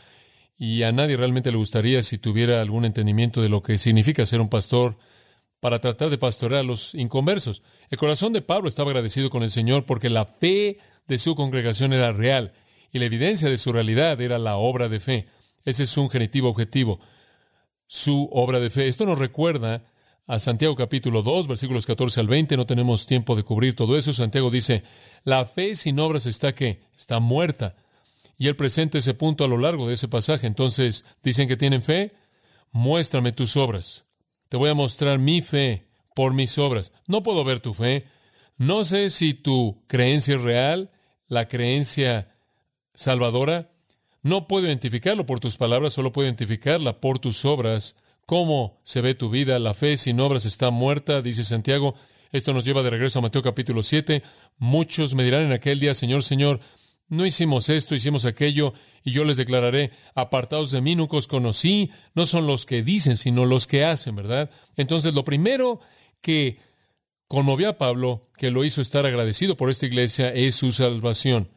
Y 0.59 0.83
a 0.83 0.93
nadie 0.93 1.17
realmente 1.17 1.51
le 1.51 1.59
gustaría 1.59 2.03
si 2.03 2.19
tuviera 2.19 2.61
algún 2.61 2.85
entendimiento 2.85 3.41
de 3.41 3.49
lo 3.49 3.63
que 3.63 3.79
significa 3.79 4.27
ser 4.27 4.41
un 4.41 4.49
pastor 4.49 4.99
para 5.61 5.79
tratar 5.79 6.11
de 6.11 6.19
pastorear 6.19 6.61
a 6.61 6.65
los 6.65 6.95
inconversos. 6.95 7.63
El 7.91 7.99
corazón 7.99 8.33
de 8.33 8.43
Pablo 8.43 8.69
estaba 8.69 8.91
agradecido 8.91 9.31
con 9.31 9.43
el 9.43 9.51
Señor 9.51 9.87
porque 9.87 10.11
la 10.11 10.25
fe 10.25 10.79
de 11.07 11.19
su 11.19 11.35
congregación 11.35 11.93
era 11.93 12.13
real 12.13 12.53
y 12.93 12.99
la 12.99 13.05
evidencia 13.05 13.49
de 13.49 13.59
su 13.59 13.73
realidad 13.73 14.21
era 14.21 14.39
la 14.39 14.57
obra 14.57 14.89
de 14.89 15.01
fe. 15.01 15.29
Ese 15.65 15.85
es 15.85 15.97
un 15.97 16.11
genitivo 16.11 16.49
objetivo. 16.49 17.01
Su 17.93 18.29
obra 18.31 18.61
de 18.61 18.71
fe. 18.71 18.87
Esto 18.87 19.05
nos 19.05 19.19
recuerda 19.19 19.83
a 20.29 20.39
Santiago 20.39 20.77
capítulo 20.77 21.23
2, 21.23 21.49
versículos 21.49 21.87
14 21.87 22.21
al 22.21 22.29
20. 22.29 22.57
No 22.57 22.65
tenemos 22.65 23.05
tiempo 23.05 23.35
de 23.35 23.43
cubrir 23.43 23.75
todo 23.75 23.97
eso. 23.97 24.13
Santiago 24.13 24.49
dice, 24.49 24.85
la 25.25 25.45
fe 25.45 25.75
sin 25.75 25.99
obras 25.99 26.25
está 26.27 26.55
que 26.55 26.83
está 26.97 27.19
muerta. 27.19 27.75
Y 28.39 28.47
él 28.47 28.55
presenta 28.55 28.99
ese 28.99 29.13
punto 29.15 29.43
a 29.43 29.49
lo 29.49 29.59
largo 29.59 29.89
de 29.89 29.95
ese 29.95 30.07
pasaje. 30.07 30.47
Entonces, 30.47 31.05
dicen 31.25 31.49
que 31.49 31.57
tienen 31.57 31.83
fe. 31.83 32.13
Muéstrame 32.71 33.33
tus 33.33 33.57
obras. 33.57 34.05
Te 34.49 34.57
voy 34.57 34.71
a 34.71 34.75
mostrar 34.75 35.19
mi 35.19 35.43
fe 35.43 35.89
por 36.15 36.33
mis 36.33 36.59
obras. 36.59 36.93
No 37.09 37.25
puedo 37.25 37.43
ver 37.43 37.59
tu 37.59 37.75
fe. 37.75 38.05
No 38.57 38.85
sé 38.85 39.11
si 39.11 39.35
tu 39.35 39.83
creencia 39.89 40.37
es 40.37 40.43
real, 40.43 40.93
la 41.27 41.49
creencia 41.49 42.37
salvadora. 42.95 43.73
No 44.23 44.47
puedo 44.47 44.67
identificarlo 44.67 45.25
por 45.25 45.41
tus 45.41 45.57
palabras, 45.57 45.95
solo 45.95 46.13
puedo 46.13 46.27
identificarla 46.27 47.01
por 47.01 47.19
tus 47.19 47.45
obras. 47.45 47.97
¿Cómo 48.27 48.81
se 48.85 49.01
ve 49.01 49.15
tu 49.15 49.31
vida? 49.31 49.59
La 49.59 49.75
fe 49.75 49.97
sin 49.97 50.21
obras 50.21 50.45
está 50.45 50.71
muerta, 50.71 51.23
dice 51.23 51.43
Santiago. 51.43 51.95
Esto 52.31 52.53
nos 52.53 52.65
lleva 52.65 52.83
de 52.83 52.91
regreso 52.91 53.19
a 53.19 53.23
Mateo 53.23 53.43
capítulo 53.43 53.83
7. 53.83 54.23
Muchos 54.59 55.15
me 55.15 55.25
dirán 55.25 55.47
en 55.47 55.53
aquel 55.53 55.81
día, 55.81 55.95
Señor, 55.95 56.23
Señor, 56.23 56.61
No 57.09 57.27
hicimos 57.27 57.69
esto, 57.69 57.97
hicimos 57.97 58.25
aquello, 58.25 58.73
y 59.03 59.11
yo 59.11 59.25
les 59.25 59.37
declararé, 59.37 59.91
apartados 60.15 60.71
de 60.71 60.81
mí, 60.81 60.95
nunca 60.95 61.17
os 61.17 61.27
conocí, 61.27 61.91
no 62.15 62.25
son 62.25 62.47
los 62.47 62.67
que 62.67 62.85
dicen, 62.85 63.17
sino 63.17 63.47
los 63.47 63.67
que 63.67 63.85
hacen, 63.85 64.15
¿verdad? 64.15 64.49
Entonces, 64.77 65.13
lo 65.13 65.25
primero 65.25 65.81
que 66.21 66.61
conmovió 67.27 67.69
a 67.69 67.79
Pablo, 67.79 68.29
que 68.39 68.53
lo 68.53 68.65
hizo 68.65 68.81
estar 68.81 69.07
agradecido 69.07 69.57
por 69.57 69.71
esta 69.71 69.87
iglesia, 69.87 70.33
es 70.33 70.55
su 70.55 70.71
salvación. 70.71 71.49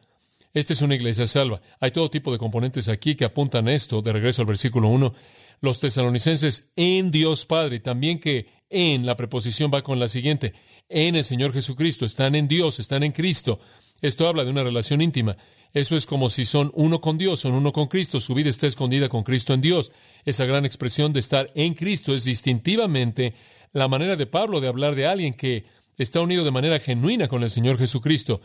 Esta 0.54 0.72
es 0.72 0.82
una 0.82 0.94
iglesia 0.94 1.26
salva. 1.26 1.60
Hay 1.80 1.90
todo 1.90 2.08
tipo 2.08 2.30
de 2.30 2.38
componentes 2.38 2.88
aquí 2.88 3.16
que 3.16 3.24
apuntan 3.24 3.66
a 3.66 3.74
esto, 3.74 4.00
de 4.02 4.12
regreso 4.12 4.40
al 4.40 4.46
versículo 4.46 4.88
1. 4.88 5.12
Los 5.60 5.80
tesalonicenses 5.80 6.70
en 6.76 7.10
Dios 7.10 7.44
Padre, 7.44 7.80
también 7.80 8.20
que 8.20 8.46
en 8.70 9.04
la 9.04 9.16
preposición 9.16 9.72
va 9.74 9.82
con 9.82 9.98
la 9.98 10.06
siguiente, 10.06 10.54
en 10.88 11.16
el 11.16 11.24
Señor 11.24 11.52
Jesucristo, 11.52 12.06
están 12.06 12.36
en 12.36 12.46
Dios, 12.46 12.78
están 12.78 13.02
en 13.02 13.10
Cristo. 13.10 13.58
Esto 14.00 14.28
habla 14.28 14.44
de 14.44 14.50
una 14.50 14.62
relación 14.62 15.00
íntima. 15.00 15.36
Eso 15.72 15.96
es 15.96 16.06
como 16.06 16.30
si 16.30 16.44
son 16.44 16.70
uno 16.74 17.00
con 17.00 17.18
Dios, 17.18 17.40
son 17.40 17.54
uno 17.54 17.72
con 17.72 17.88
Cristo, 17.88 18.20
su 18.20 18.32
vida 18.32 18.48
está 18.48 18.68
escondida 18.68 19.08
con 19.08 19.24
Cristo 19.24 19.54
en 19.54 19.60
Dios. 19.60 19.90
Esa 20.24 20.44
gran 20.44 20.64
expresión 20.64 21.12
de 21.12 21.18
estar 21.18 21.50
en 21.56 21.74
Cristo 21.74 22.14
es 22.14 22.24
distintivamente 22.24 23.34
la 23.72 23.88
manera 23.88 24.14
de 24.14 24.26
Pablo 24.26 24.60
de 24.60 24.68
hablar 24.68 24.94
de 24.94 25.08
alguien 25.08 25.34
que 25.34 25.64
está 25.98 26.20
unido 26.20 26.44
de 26.44 26.52
manera 26.52 26.78
genuina 26.78 27.26
con 27.26 27.42
el 27.42 27.50
Señor 27.50 27.76
Jesucristo. 27.76 28.40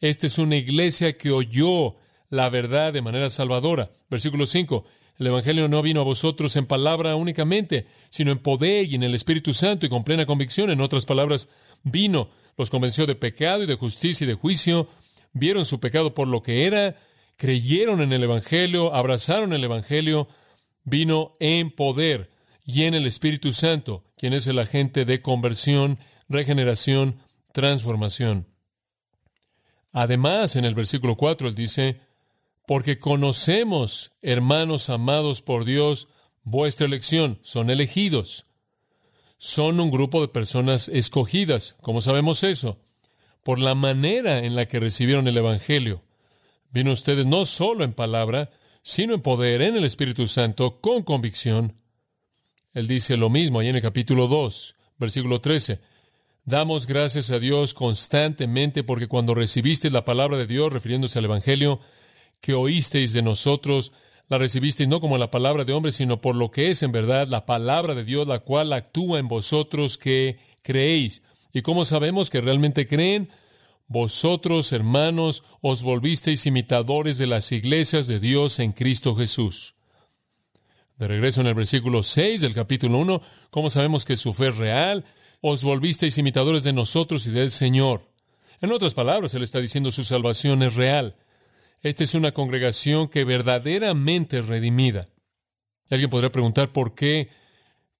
Esta 0.00 0.26
es 0.26 0.38
una 0.38 0.56
iglesia 0.56 1.18
que 1.18 1.30
oyó 1.30 1.96
la 2.30 2.48
verdad 2.48 2.92
de 2.92 3.02
manera 3.02 3.28
salvadora. 3.28 3.90
Versículo 4.08 4.46
5. 4.46 4.84
El 5.18 5.26
Evangelio 5.26 5.68
no 5.68 5.82
vino 5.82 6.00
a 6.00 6.04
vosotros 6.04 6.56
en 6.56 6.64
palabra 6.64 7.16
únicamente, 7.16 7.86
sino 8.08 8.32
en 8.32 8.38
poder 8.38 8.86
y 8.86 8.94
en 8.94 9.02
el 9.02 9.14
Espíritu 9.14 9.52
Santo 9.52 9.84
y 9.84 9.90
con 9.90 10.02
plena 10.02 10.24
convicción. 10.24 10.70
En 10.70 10.80
otras 10.80 11.04
palabras, 11.04 11.48
vino, 11.82 12.30
los 12.56 12.70
convenció 12.70 13.06
de 13.06 13.14
pecado 13.14 13.64
y 13.64 13.66
de 13.66 13.74
justicia 13.74 14.24
y 14.24 14.28
de 14.28 14.34
juicio, 14.34 14.88
vieron 15.34 15.66
su 15.66 15.80
pecado 15.80 16.14
por 16.14 16.26
lo 16.26 16.42
que 16.42 16.64
era, 16.64 16.96
creyeron 17.36 18.00
en 18.00 18.14
el 18.14 18.22
Evangelio, 18.22 18.94
abrazaron 18.94 19.52
el 19.52 19.62
Evangelio, 19.62 20.28
vino 20.84 21.36
en 21.40 21.70
poder 21.70 22.30
y 22.64 22.84
en 22.84 22.94
el 22.94 23.06
Espíritu 23.06 23.52
Santo, 23.52 24.04
quien 24.16 24.32
es 24.32 24.46
el 24.46 24.58
agente 24.58 25.04
de 25.04 25.20
conversión, 25.20 25.98
regeneración, 26.30 27.16
transformación. 27.52 28.49
Además, 29.92 30.56
en 30.56 30.64
el 30.64 30.74
versículo 30.74 31.16
4 31.16 31.48
él 31.48 31.54
dice, 31.54 32.00
porque 32.66 32.98
conocemos, 32.98 34.12
hermanos 34.22 34.90
amados 34.90 35.42
por 35.42 35.64
Dios, 35.64 36.08
vuestra 36.42 36.86
elección, 36.86 37.38
son 37.42 37.70
elegidos. 37.70 38.46
Son 39.38 39.80
un 39.80 39.90
grupo 39.90 40.20
de 40.20 40.28
personas 40.28 40.88
escogidas. 40.88 41.76
¿Cómo 41.80 42.00
sabemos 42.00 42.44
eso? 42.44 42.78
Por 43.42 43.58
la 43.58 43.74
manera 43.74 44.44
en 44.44 44.54
la 44.54 44.66
que 44.66 44.78
recibieron 44.78 45.26
el 45.26 45.36
Evangelio. 45.36 46.04
Vino 46.70 46.92
ustedes 46.92 47.26
no 47.26 47.44
solo 47.44 47.82
en 47.82 47.94
palabra, 47.94 48.50
sino 48.82 49.14
en 49.14 49.22
poder, 49.22 49.62
en 49.62 49.76
el 49.76 49.84
Espíritu 49.84 50.26
Santo, 50.26 50.80
con 50.80 51.02
convicción. 51.02 51.76
Él 52.72 52.86
dice 52.86 53.16
lo 53.16 53.30
mismo 53.30 53.58
ahí 53.58 53.68
en 53.68 53.76
el 53.76 53.82
capítulo 53.82 54.28
2, 54.28 54.76
versículo 54.98 55.40
13. 55.40 55.80
Damos 56.44 56.86
gracias 56.86 57.30
a 57.30 57.38
Dios 57.38 57.74
constantemente 57.74 58.82
porque 58.82 59.08
cuando 59.08 59.34
recibisteis 59.34 59.92
la 59.92 60.04
palabra 60.04 60.38
de 60.38 60.46
Dios, 60.46 60.72
refiriéndose 60.72 61.18
al 61.18 61.26
Evangelio, 61.26 61.80
que 62.40 62.54
oísteis 62.54 63.12
de 63.12 63.22
nosotros, 63.22 63.92
la 64.28 64.38
recibisteis 64.38 64.88
no 64.88 65.00
como 65.00 65.18
la 65.18 65.30
palabra 65.30 65.64
de 65.64 65.72
hombre, 65.72 65.92
sino 65.92 66.20
por 66.20 66.36
lo 66.36 66.50
que 66.50 66.70
es 66.70 66.82
en 66.82 66.92
verdad 66.92 67.28
la 67.28 67.46
palabra 67.46 67.94
de 67.94 68.04
Dios, 68.04 68.26
la 68.26 68.38
cual 68.38 68.72
actúa 68.72 69.18
en 69.18 69.28
vosotros 69.28 69.98
que 69.98 70.38
creéis. 70.62 71.22
¿Y 71.52 71.62
cómo 71.62 71.84
sabemos 71.84 72.30
que 72.30 72.40
realmente 72.40 72.86
creen? 72.86 73.30
Vosotros, 73.86 74.72
hermanos, 74.72 75.42
os 75.60 75.82
volvisteis 75.82 76.46
imitadores 76.46 77.18
de 77.18 77.26
las 77.26 77.50
iglesias 77.50 78.06
de 78.06 78.20
Dios 78.20 78.60
en 78.60 78.72
Cristo 78.72 79.16
Jesús. 79.16 79.74
De 80.96 81.08
regreso 81.08 81.40
en 81.40 81.48
el 81.48 81.54
versículo 81.54 82.02
6 82.02 82.40
del 82.40 82.54
capítulo 82.54 82.98
1, 82.98 83.20
¿cómo 83.50 83.68
sabemos 83.68 84.04
que 84.04 84.16
su 84.16 84.32
fe 84.32 84.48
es 84.48 84.56
real? 84.56 85.04
Os 85.40 85.64
volvisteis 85.64 86.18
imitadores 86.18 86.64
de 86.64 86.72
nosotros 86.72 87.26
y 87.26 87.30
del 87.30 87.50
Señor. 87.50 88.10
En 88.60 88.72
otras 88.72 88.94
palabras, 88.94 89.34
Él 89.34 89.42
está 89.42 89.60
diciendo 89.60 89.90
su 89.90 90.02
salvación 90.02 90.62
es 90.62 90.74
real. 90.74 91.16
Esta 91.82 92.04
es 92.04 92.14
una 92.14 92.32
congregación 92.32 93.08
que 93.08 93.24
verdaderamente 93.24 94.38
es 94.38 94.46
redimida. 94.46 95.08
Y 95.88 95.94
alguien 95.94 96.10
podría 96.10 96.30
preguntar 96.30 96.72
por 96.72 96.94
qué 96.94 97.30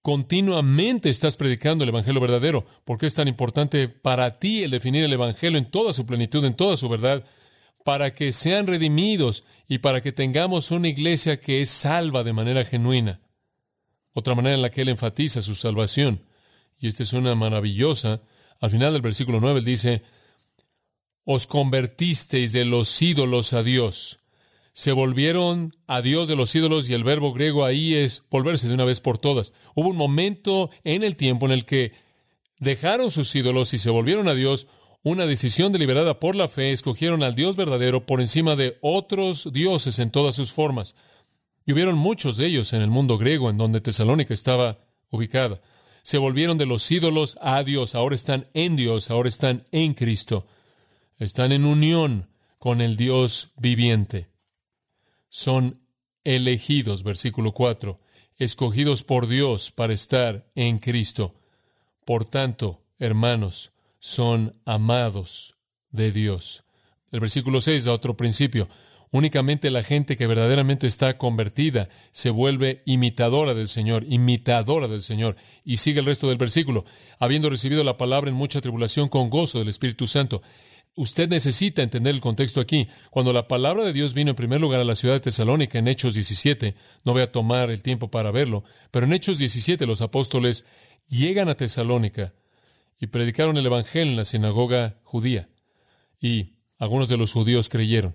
continuamente 0.02 1.08
estás 1.08 1.36
predicando 1.36 1.84
el 1.84 1.90
Evangelio 1.90 2.20
verdadero. 2.20 2.66
¿Por 2.84 2.98
qué 2.98 3.06
es 3.06 3.14
tan 3.14 3.26
importante 3.26 3.88
para 3.88 4.38
ti 4.38 4.62
el 4.62 4.70
definir 4.70 5.04
el 5.04 5.12
Evangelio 5.12 5.58
en 5.58 5.70
toda 5.70 5.94
su 5.94 6.04
plenitud, 6.04 6.44
en 6.44 6.54
toda 6.54 6.76
su 6.76 6.90
verdad? 6.90 7.24
Para 7.82 8.12
que 8.12 8.32
sean 8.32 8.66
redimidos 8.66 9.44
y 9.66 9.78
para 9.78 10.02
que 10.02 10.12
tengamos 10.12 10.70
una 10.70 10.88
iglesia 10.88 11.40
que 11.40 11.62
es 11.62 11.70
salva 11.70 12.22
de 12.22 12.34
manera 12.34 12.66
genuina. 12.66 13.20
Otra 14.12 14.34
manera 14.34 14.56
en 14.56 14.62
la 14.62 14.70
que 14.70 14.82
Él 14.82 14.90
enfatiza 14.90 15.40
su 15.40 15.54
salvación 15.54 16.22
y 16.80 16.88
esta 16.88 17.02
es 17.02 17.12
una 17.12 17.34
maravillosa, 17.34 18.22
al 18.58 18.70
final 18.70 18.94
del 18.94 19.02
versículo 19.02 19.40
9 19.40 19.60
él 19.60 19.64
dice, 19.64 20.02
os 21.24 21.46
convertisteis 21.46 22.52
de 22.52 22.64
los 22.64 23.00
ídolos 23.02 23.52
a 23.52 23.62
Dios. 23.62 24.18
Se 24.72 24.92
volvieron 24.92 25.74
a 25.86 26.00
Dios 26.00 26.26
de 26.26 26.36
los 26.36 26.54
ídolos 26.54 26.88
y 26.88 26.94
el 26.94 27.04
verbo 27.04 27.34
griego 27.34 27.64
ahí 27.64 27.94
es 27.94 28.24
volverse 28.30 28.66
de 28.66 28.74
una 28.74 28.86
vez 28.86 29.00
por 29.00 29.18
todas. 29.18 29.52
Hubo 29.74 29.90
un 29.90 29.96
momento 29.96 30.70
en 30.82 31.02
el 31.02 31.16
tiempo 31.16 31.46
en 31.46 31.52
el 31.52 31.66
que 31.66 31.92
dejaron 32.58 33.10
sus 33.10 33.34
ídolos 33.34 33.74
y 33.74 33.78
se 33.78 33.90
volvieron 33.90 34.28
a 34.28 34.34
Dios, 34.34 34.66
una 35.02 35.26
decisión 35.26 35.72
deliberada 35.72 36.18
por 36.18 36.34
la 36.34 36.48
fe, 36.48 36.72
escogieron 36.72 37.22
al 37.22 37.34
Dios 37.34 37.56
verdadero 37.56 38.06
por 38.06 38.20
encima 38.20 38.56
de 38.56 38.78
otros 38.80 39.52
dioses 39.52 39.98
en 39.98 40.10
todas 40.10 40.34
sus 40.34 40.52
formas. 40.52 40.94
Y 41.66 41.72
hubieron 41.72 41.96
muchos 41.98 42.38
de 42.38 42.46
ellos 42.46 42.72
en 42.72 42.80
el 42.80 42.88
mundo 42.88 43.18
griego 43.18 43.50
en 43.50 43.58
donde 43.58 43.80
Tesalónica 43.82 44.32
estaba 44.32 44.78
ubicada 45.10 45.60
se 46.02 46.18
volvieron 46.18 46.58
de 46.58 46.66
los 46.66 46.90
ídolos 46.90 47.38
a 47.40 47.62
Dios, 47.62 47.94
ahora 47.94 48.14
están 48.14 48.48
en 48.54 48.76
Dios, 48.76 49.10
ahora 49.10 49.28
están 49.28 49.64
en 49.72 49.94
Cristo, 49.94 50.46
están 51.18 51.52
en 51.52 51.64
unión 51.64 52.28
con 52.58 52.80
el 52.80 52.96
Dios 52.96 53.52
viviente. 53.56 54.28
Son 55.28 55.80
elegidos, 56.24 57.02
versículo 57.02 57.52
4, 57.52 58.00
escogidos 58.36 59.02
por 59.02 59.26
Dios 59.26 59.70
para 59.70 59.92
estar 59.92 60.50
en 60.54 60.78
Cristo. 60.78 61.34
Por 62.04 62.24
tanto, 62.24 62.82
hermanos, 62.98 63.72
son 63.98 64.52
amados 64.64 65.56
de 65.90 66.10
Dios. 66.12 66.64
El 67.10 67.20
versículo 67.20 67.60
6 67.60 67.84
da 67.84 67.92
otro 67.92 68.16
principio. 68.16 68.68
Únicamente 69.12 69.70
la 69.70 69.82
gente 69.82 70.16
que 70.16 70.28
verdaderamente 70.28 70.86
está 70.86 71.18
convertida 71.18 71.88
se 72.12 72.30
vuelve 72.30 72.82
imitadora 72.86 73.54
del 73.54 73.68
Señor, 73.68 74.04
imitadora 74.08 74.86
del 74.86 75.02
Señor. 75.02 75.36
Y 75.64 75.78
sigue 75.78 75.98
el 75.98 76.06
resto 76.06 76.28
del 76.28 76.38
versículo, 76.38 76.84
habiendo 77.18 77.50
recibido 77.50 77.82
la 77.82 77.96
palabra 77.96 78.30
en 78.30 78.36
mucha 78.36 78.60
tribulación 78.60 79.08
con 79.08 79.28
gozo 79.28 79.58
del 79.58 79.68
Espíritu 79.68 80.06
Santo. 80.06 80.42
Usted 80.94 81.28
necesita 81.28 81.82
entender 81.82 82.14
el 82.14 82.20
contexto 82.20 82.60
aquí. 82.60 82.86
Cuando 83.10 83.32
la 83.32 83.48
palabra 83.48 83.84
de 83.84 83.92
Dios 83.92 84.14
vino 84.14 84.30
en 84.30 84.36
primer 84.36 84.60
lugar 84.60 84.80
a 84.80 84.84
la 84.84 84.94
ciudad 84.94 85.14
de 85.14 85.20
Tesalónica 85.20 85.78
en 85.78 85.88
Hechos 85.88 86.14
17, 86.14 86.74
no 87.04 87.12
voy 87.12 87.22
a 87.22 87.32
tomar 87.32 87.70
el 87.70 87.82
tiempo 87.82 88.12
para 88.12 88.30
verlo, 88.30 88.62
pero 88.92 89.06
en 89.06 89.12
Hechos 89.12 89.38
17 89.38 89.86
los 89.86 90.02
apóstoles 90.02 90.64
llegan 91.08 91.48
a 91.48 91.56
Tesalónica 91.56 92.32
y 93.00 93.08
predicaron 93.08 93.56
el 93.56 93.66
Evangelio 93.66 94.12
en 94.12 94.16
la 94.16 94.24
sinagoga 94.24 95.00
judía. 95.02 95.48
Y 96.20 96.58
algunos 96.78 97.08
de 97.08 97.16
los 97.16 97.32
judíos 97.32 97.68
creyeron 97.68 98.14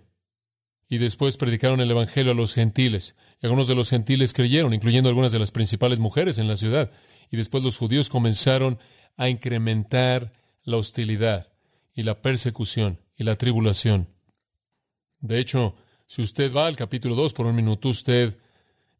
y 0.88 0.98
después 0.98 1.38
predicaron 1.38 1.82
el 1.82 1.90
Evangelio 1.92 2.32
a 2.32 2.36
los 2.36 2.54
gentiles. 2.54 3.16
Y 3.42 3.46
algunos 3.46 3.68
de 3.68 3.76
los 3.76 3.90
gentiles 3.90 4.34
creyeron, 4.34 4.74
incluyendo 4.74 5.10
algunas 5.10 5.32
de 5.32 5.40
las 5.40 5.52
principales 5.52 6.00
mujeres 6.00 6.38
en 6.38 6.48
la 6.48 6.58
ciudad. 6.58 6.92
Y 7.32 7.38
después 7.38 7.64
los 7.64 7.78
judíos 7.78 8.10
comenzaron 8.10 8.78
a 9.18 9.30
incrementar 9.30 10.34
la 10.64 10.78
hostilidad 10.78 11.52
y 11.94 12.04
la 12.04 12.22
persecución 12.22 13.00
y 13.16 13.24
la 13.24 13.36
tribulación. 13.36 14.10
De 15.20 15.40
hecho, 15.40 15.76
si 16.06 16.22
usted 16.22 16.54
va 16.54 16.68
al 16.68 16.76
capítulo 16.76 17.16
2 17.16 17.34
por 17.34 17.48
un 17.48 17.56
minuto, 17.56 17.90
usted 17.90 18.38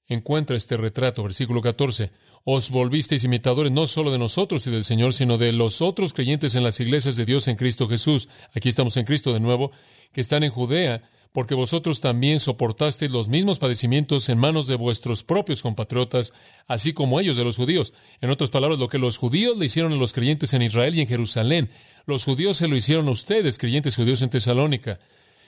encuentra 0.08 0.56
este 0.56 0.78
retrato, 0.78 1.24
versículo 1.24 1.62
14. 1.62 2.12
Os 2.44 2.70
volvisteis 2.70 3.24
imitadores 3.24 3.72
no 3.72 3.88
solo 3.88 4.12
de 4.12 4.20
nosotros 4.20 4.66
y 4.66 4.72
del 4.72 4.86
Señor, 4.86 5.14
sino 5.14 5.38
de 5.38 5.52
los 5.52 5.82
otros 5.82 6.14
creyentes 6.14 6.56
en 6.56 6.64
las 6.64 6.80
iglesias 6.80 7.16
de 7.16 7.26
Dios 7.26 7.48
en 7.48 7.56
Cristo 7.56 7.88
Jesús. 7.88 8.30
Aquí 8.54 8.70
estamos 8.70 8.98
en 8.98 9.06
Cristo 9.06 9.34
de 9.34 9.40
nuevo, 9.40 9.72
que 10.14 10.22
están 10.22 10.44
en 10.44 10.52
Judea 10.52 11.04
porque 11.36 11.54
vosotros 11.54 12.00
también 12.00 12.40
soportasteis 12.40 13.12
los 13.12 13.28
mismos 13.28 13.60
padecimientos 13.60 14.30
en 14.30 14.38
manos 14.38 14.68
de 14.68 14.76
vuestros 14.76 15.22
propios 15.22 15.62
compatriotas, 15.62 16.32
así 16.66 16.94
como 16.94 17.20
ellos 17.20 17.36
de 17.36 17.44
los 17.44 17.58
judíos. 17.58 17.92
En 18.22 18.30
otras 18.30 18.50
palabras, 18.50 18.80
lo 18.80 18.88
que 18.88 19.00
los 19.00 19.18
judíos 19.18 19.58
le 19.58 19.66
hicieron 19.66 19.92
a 19.92 19.98
los 19.98 20.14
creyentes 20.14 20.54
en 20.54 20.62
Israel 20.62 20.96
y 20.96 21.02
en 21.02 21.08
Jerusalén, 21.08 21.70
los 22.06 22.24
judíos 22.24 22.56
se 22.56 22.70
lo 22.70 22.78
hicieron 22.78 23.10
a 23.10 23.12
ustedes, 23.12 23.58
creyentes 23.58 23.98
judíos 23.98 24.22
en 24.22 24.30
Tesalónica. 24.30 25.02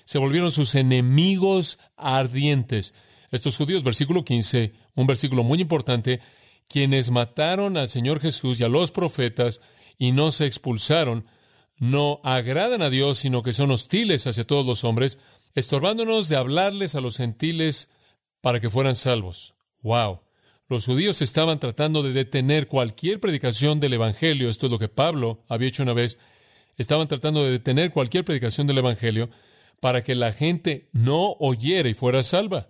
Se 0.03 0.17
volvieron 0.17 0.51
sus 0.51 0.75
enemigos 0.75 1.79
ardientes. 1.95 2.93
Estos 3.31 3.55
judíos, 3.55 3.81
versículo 3.85 4.25
15, 4.25 4.73
un 4.95 5.07
versículo 5.07 5.45
muy 5.45 5.61
importante, 5.61 6.19
quienes 6.67 7.11
mataron 7.11 7.77
al 7.77 7.87
Señor 7.87 8.19
Jesús 8.19 8.59
y 8.59 8.65
a 8.65 8.67
los 8.67 8.91
profetas 8.91 9.61
y 9.97 10.11
no 10.11 10.31
se 10.31 10.47
expulsaron, 10.47 11.25
no 11.79 12.19
agradan 12.25 12.81
a 12.81 12.89
Dios, 12.89 13.19
sino 13.19 13.41
que 13.41 13.53
son 13.53 13.71
hostiles 13.71 14.27
hacia 14.27 14.45
todos 14.45 14.65
los 14.65 14.83
hombres, 14.83 15.17
estorbándonos 15.57 16.29
de 16.29 16.35
hablarles 16.35 16.93
a 16.93 17.01
los 17.01 17.17
gentiles 17.17 17.89
para 18.41 18.59
que 18.59 18.69
fueran 18.69 18.93
salvos. 18.93 19.55
¡Wow! 19.81 20.21
Los 20.69 20.85
judíos 20.85 21.23
estaban 21.23 21.59
tratando 21.59 22.03
de 22.03 22.13
detener 22.13 22.67
cualquier 22.67 23.19
predicación 23.19 23.79
del 23.79 23.93
Evangelio. 23.93 24.51
Esto 24.51 24.67
es 24.67 24.71
lo 24.71 24.77
que 24.77 24.87
Pablo 24.87 25.43
había 25.49 25.69
hecho 25.69 25.81
una 25.81 25.93
vez. 25.93 26.19
Estaban 26.77 27.07
tratando 27.07 27.43
de 27.43 27.49
detener 27.49 27.91
cualquier 27.91 28.23
predicación 28.23 28.67
del 28.67 28.77
Evangelio 28.77 29.31
para 29.79 30.03
que 30.03 30.13
la 30.13 30.31
gente 30.31 30.89
no 30.91 31.31
oyera 31.39 31.89
y 31.89 31.95
fuera 31.95 32.21
salva. 32.21 32.69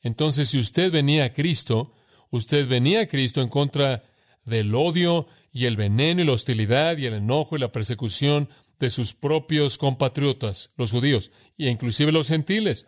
Entonces, 0.00 0.50
si 0.50 0.58
usted 0.58 0.92
venía 0.92 1.24
a 1.24 1.32
Cristo, 1.32 1.94
usted 2.30 2.68
venía 2.68 3.00
a 3.00 3.06
Cristo 3.06 3.42
en 3.42 3.48
contra 3.48 4.04
del 4.44 4.72
odio 4.76 5.26
y 5.52 5.64
el 5.64 5.76
veneno 5.76 6.22
y 6.22 6.26
la 6.26 6.32
hostilidad 6.32 6.96
y 6.96 7.06
el 7.06 7.14
enojo 7.14 7.56
y 7.56 7.60
la 7.60 7.72
persecución 7.72 8.48
de 8.80 8.88
sus 8.88 9.12
propios 9.12 9.76
compatriotas, 9.76 10.70
los 10.76 10.90
judíos, 10.90 11.30
e 11.66 11.70
inclusive 11.70 12.12
los 12.12 12.28
gentiles. 12.28 12.86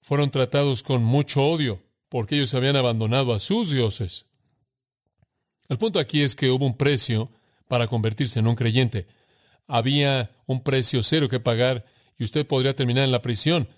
Fueron 0.00 0.30
tratados 0.30 0.82
con 0.82 1.02
mucho 1.02 1.42
odio 1.42 1.82
porque 2.08 2.36
ellos 2.36 2.54
habían 2.54 2.76
abandonado 2.76 3.32
a 3.32 3.38
sus 3.38 3.70
dioses. 3.70 4.26
El 5.68 5.78
punto 5.78 5.98
aquí 5.98 6.22
es 6.22 6.36
que 6.36 6.50
hubo 6.50 6.66
un 6.66 6.76
precio 6.76 7.30
para 7.68 7.86
convertirse 7.86 8.38
en 8.38 8.46
un 8.46 8.54
creyente. 8.54 9.06
Había 9.66 10.30
un 10.46 10.62
precio 10.62 11.02
cero 11.02 11.28
que 11.28 11.40
pagar 11.40 11.86
y 12.18 12.24
usted 12.24 12.46
podría 12.46 12.76
terminar 12.76 13.04
en 13.04 13.12
la 13.12 13.22
prisión. 13.22 13.68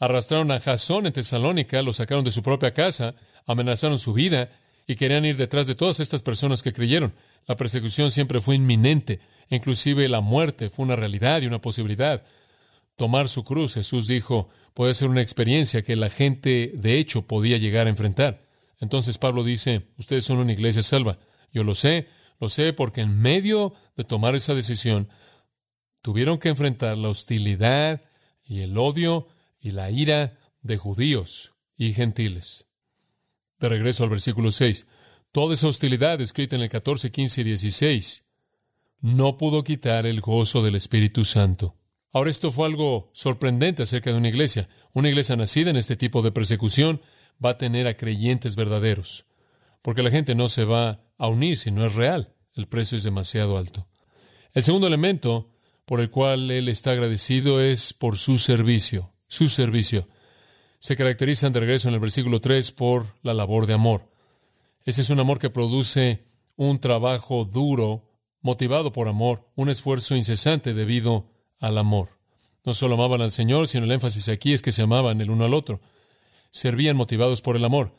Arrastraron 0.00 0.50
a 0.50 0.60
Jasón 0.60 1.06
en 1.06 1.12
Tesalónica, 1.12 1.82
lo 1.82 1.92
sacaron 1.92 2.24
de 2.24 2.30
su 2.30 2.42
propia 2.42 2.74
casa, 2.74 3.14
amenazaron 3.46 3.98
su 3.98 4.12
vida 4.12 4.50
y 4.86 4.96
querían 4.96 5.24
ir 5.24 5.36
detrás 5.36 5.66
de 5.66 5.74
todas 5.74 6.00
estas 6.00 6.22
personas 6.22 6.62
que 6.62 6.72
creyeron. 6.72 7.14
La 7.46 7.56
persecución 7.56 8.10
siempre 8.10 8.40
fue 8.40 8.56
inminente, 8.56 9.20
inclusive 9.48 10.08
la 10.08 10.20
muerte 10.20 10.70
fue 10.70 10.84
una 10.84 10.96
realidad 10.96 11.40
y 11.40 11.46
una 11.46 11.60
posibilidad. 11.60 12.24
Tomar 12.98 13.28
su 13.28 13.44
cruz, 13.44 13.74
Jesús 13.74 14.08
dijo, 14.08 14.48
puede 14.74 14.92
ser 14.92 15.08
una 15.08 15.22
experiencia 15.22 15.82
que 15.82 15.94
la 15.94 16.10
gente 16.10 16.72
de 16.74 16.98
hecho 16.98 17.28
podía 17.28 17.56
llegar 17.56 17.86
a 17.86 17.90
enfrentar. 17.90 18.42
Entonces 18.80 19.18
Pablo 19.18 19.44
dice, 19.44 19.86
ustedes 19.98 20.24
son 20.24 20.38
una 20.38 20.52
iglesia 20.52 20.82
salva. 20.82 21.20
Yo 21.52 21.62
lo 21.62 21.76
sé, 21.76 22.08
lo 22.40 22.48
sé 22.48 22.72
porque 22.72 23.02
en 23.02 23.20
medio 23.20 23.72
de 23.96 24.02
tomar 24.02 24.34
esa 24.34 24.52
decisión 24.52 25.08
tuvieron 26.02 26.38
que 26.38 26.48
enfrentar 26.48 26.98
la 26.98 27.10
hostilidad 27.10 28.02
y 28.42 28.62
el 28.62 28.76
odio 28.76 29.28
y 29.60 29.70
la 29.70 29.92
ira 29.92 30.36
de 30.62 30.76
judíos 30.76 31.54
y 31.76 31.92
gentiles. 31.92 32.66
De 33.60 33.68
regreso 33.68 34.02
al 34.02 34.10
versículo 34.10 34.50
6. 34.50 34.88
Toda 35.30 35.54
esa 35.54 35.68
hostilidad 35.68 36.20
escrita 36.20 36.56
en 36.56 36.62
el 36.62 36.68
14, 36.68 37.12
15 37.12 37.42
y 37.42 37.44
16 37.44 38.26
no 39.02 39.36
pudo 39.36 39.62
quitar 39.62 40.04
el 40.04 40.20
gozo 40.20 40.64
del 40.64 40.74
Espíritu 40.74 41.22
Santo. 41.22 41.77
Ahora 42.18 42.30
esto 42.30 42.50
fue 42.50 42.66
algo 42.66 43.10
sorprendente 43.12 43.84
acerca 43.84 44.10
de 44.10 44.18
una 44.18 44.26
iglesia. 44.26 44.68
Una 44.92 45.08
iglesia 45.08 45.36
nacida 45.36 45.70
en 45.70 45.76
este 45.76 45.94
tipo 45.94 46.20
de 46.20 46.32
persecución 46.32 47.00
va 47.42 47.50
a 47.50 47.58
tener 47.58 47.86
a 47.86 47.96
creyentes 47.96 48.56
verdaderos, 48.56 49.24
porque 49.82 50.02
la 50.02 50.10
gente 50.10 50.34
no 50.34 50.48
se 50.48 50.64
va 50.64 51.00
a 51.16 51.28
unir 51.28 51.56
si 51.56 51.70
no 51.70 51.86
es 51.86 51.94
real. 51.94 52.34
El 52.54 52.66
precio 52.66 52.98
es 52.98 53.04
demasiado 53.04 53.56
alto. 53.56 53.86
El 54.52 54.64
segundo 54.64 54.88
elemento 54.88 55.52
por 55.84 56.00
el 56.00 56.10
cual 56.10 56.50
él 56.50 56.68
está 56.68 56.90
agradecido 56.90 57.60
es 57.60 57.92
por 57.92 58.16
su 58.16 58.36
servicio, 58.36 59.12
su 59.28 59.48
servicio. 59.48 60.08
Se 60.80 60.96
caracterizan 60.96 61.52
de 61.52 61.60
regreso 61.60 61.86
en 61.86 61.94
el 61.94 62.00
versículo 62.00 62.40
3 62.40 62.72
por 62.72 63.14
la 63.22 63.32
labor 63.32 63.66
de 63.66 63.74
amor. 63.74 64.10
Ese 64.84 65.02
es 65.02 65.10
un 65.10 65.20
amor 65.20 65.38
que 65.38 65.50
produce 65.50 66.24
un 66.56 66.80
trabajo 66.80 67.44
duro, 67.44 68.10
motivado 68.40 68.90
por 68.90 69.06
amor, 69.06 69.48
un 69.54 69.68
esfuerzo 69.68 70.16
incesante 70.16 70.74
debido 70.74 71.37
al 71.60 71.78
amor. 71.78 72.18
No 72.64 72.74
solo 72.74 72.94
amaban 72.94 73.22
al 73.22 73.30
Señor, 73.30 73.68
sino 73.68 73.84
el 73.84 73.92
énfasis 73.92 74.28
aquí 74.28 74.52
es 74.52 74.62
que 74.62 74.72
se 74.72 74.82
amaban 74.82 75.20
el 75.20 75.30
uno 75.30 75.44
al 75.44 75.54
otro. 75.54 75.80
Servían 76.50 76.96
motivados 76.96 77.40
por 77.40 77.56
el 77.56 77.64
amor. 77.64 77.94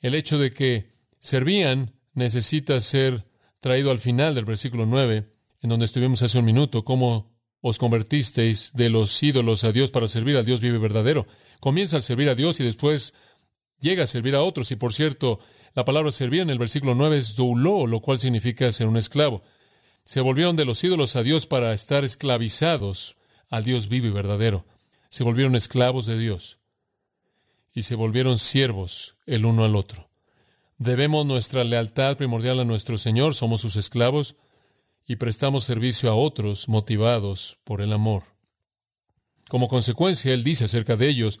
El 0.00 0.14
hecho 0.14 0.38
de 0.38 0.52
que 0.52 0.90
servían 1.18 1.94
necesita 2.14 2.80
ser 2.80 3.26
traído 3.60 3.90
al 3.90 3.98
final 3.98 4.34
del 4.34 4.44
versículo 4.44 4.86
9 4.86 5.30
en 5.62 5.68
donde 5.68 5.84
estuvimos 5.84 6.22
hace 6.22 6.38
un 6.38 6.44
minuto, 6.44 6.84
cómo 6.84 7.30
os 7.60 7.78
convertisteis 7.78 8.72
de 8.72 8.88
los 8.88 9.22
ídolos 9.22 9.64
a 9.64 9.72
Dios 9.72 9.90
para 9.90 10.08
servir 10.08 10.36
al 10.36 10.46
Dios 10.46 10.60
vive 10.60 10.78
verdadero. 10.78 11.26
Comienza 11.60 11.98
a 11.98 12.00
servir 12.00 12.30
a 12.30 12.34
Dios 12.34 12.58
y 12.60 12.64
después 12.64 13.12
llega 13.80 14.04
a 14.04 14.06
servir 14.06 14.34
a 14.34 14.42
otros. 14.42 14.70
Y 14.70 14.76
por 14.76 14.94
cierto, 14.94 15.40
la 15.74 15.84
palabra 15.84 16.10
servir 16.12 16.40
en 16.40 16.50
el 16.50 16.58
versículo 16.58 16.94
9 16.94 17.18
es 17.18 17.36
douló, 17.36 17.86
lo 17.86 18.00
cual 18.00 18.18
significa 18.18 18.72
ser 18.72 18.86
un 18.86 18.96
esclavo. 18.96 19.42
Se 20.04 20.20
volvieron 20.20 20.56
de 20.56 20.64
los 20.64 20.82
ídolos 20.82 21.16
a 21.16 21.22
Dios 21.22 21.46
para 21.46 21.72
estar 21.72 22.04
esclavizados 22.04 23.16
al 23.48 23.64
Dios 23.64 23.88
vivo 23.88 24.06
y 24.06 24.10
verdadero. 24.10 24.66
Se 25.08 25.24
volvieron 25.24 25.56
esclavos 25.56 26.06
de 26.06 26.18
Dios 26.18 26.58
y 27.72 27.82
se 27.82 27.94
volvieron 27.94 28.38
siervos 28.38 29.16
el 29.26 29.44
uno 29.44 29.64
al 29.64 29.76
otro. 29.76 30.10
Debemos 30.78 31.26
nuestra 31.26 31.62
lealtad 31.64 32.16
primordial 32.16 32.60
a 32.60 32.64
nuestro 32.64 32.96
Señor, 32.96 33.34
somos 33.34 33.60
sus 33.60 33.76
esclavos 33.76 34.36
y 35.06 35.16
prestamos 35.16 35.64
servicio 35.64 36.10
a 36.10 36.14
otros 36.14 36.68
motivados 36.68 37.58
por 37.64 37.80
el 37.80 37.92
amor. 37.92 38.22
Como 39.48 39.68
consecuencia, 39.68 40.32
él 40.32 40.44
dice 40.44 40.64
acerca 40.64 40.96
de 40.96 41.08
ellos, 41.08 41.40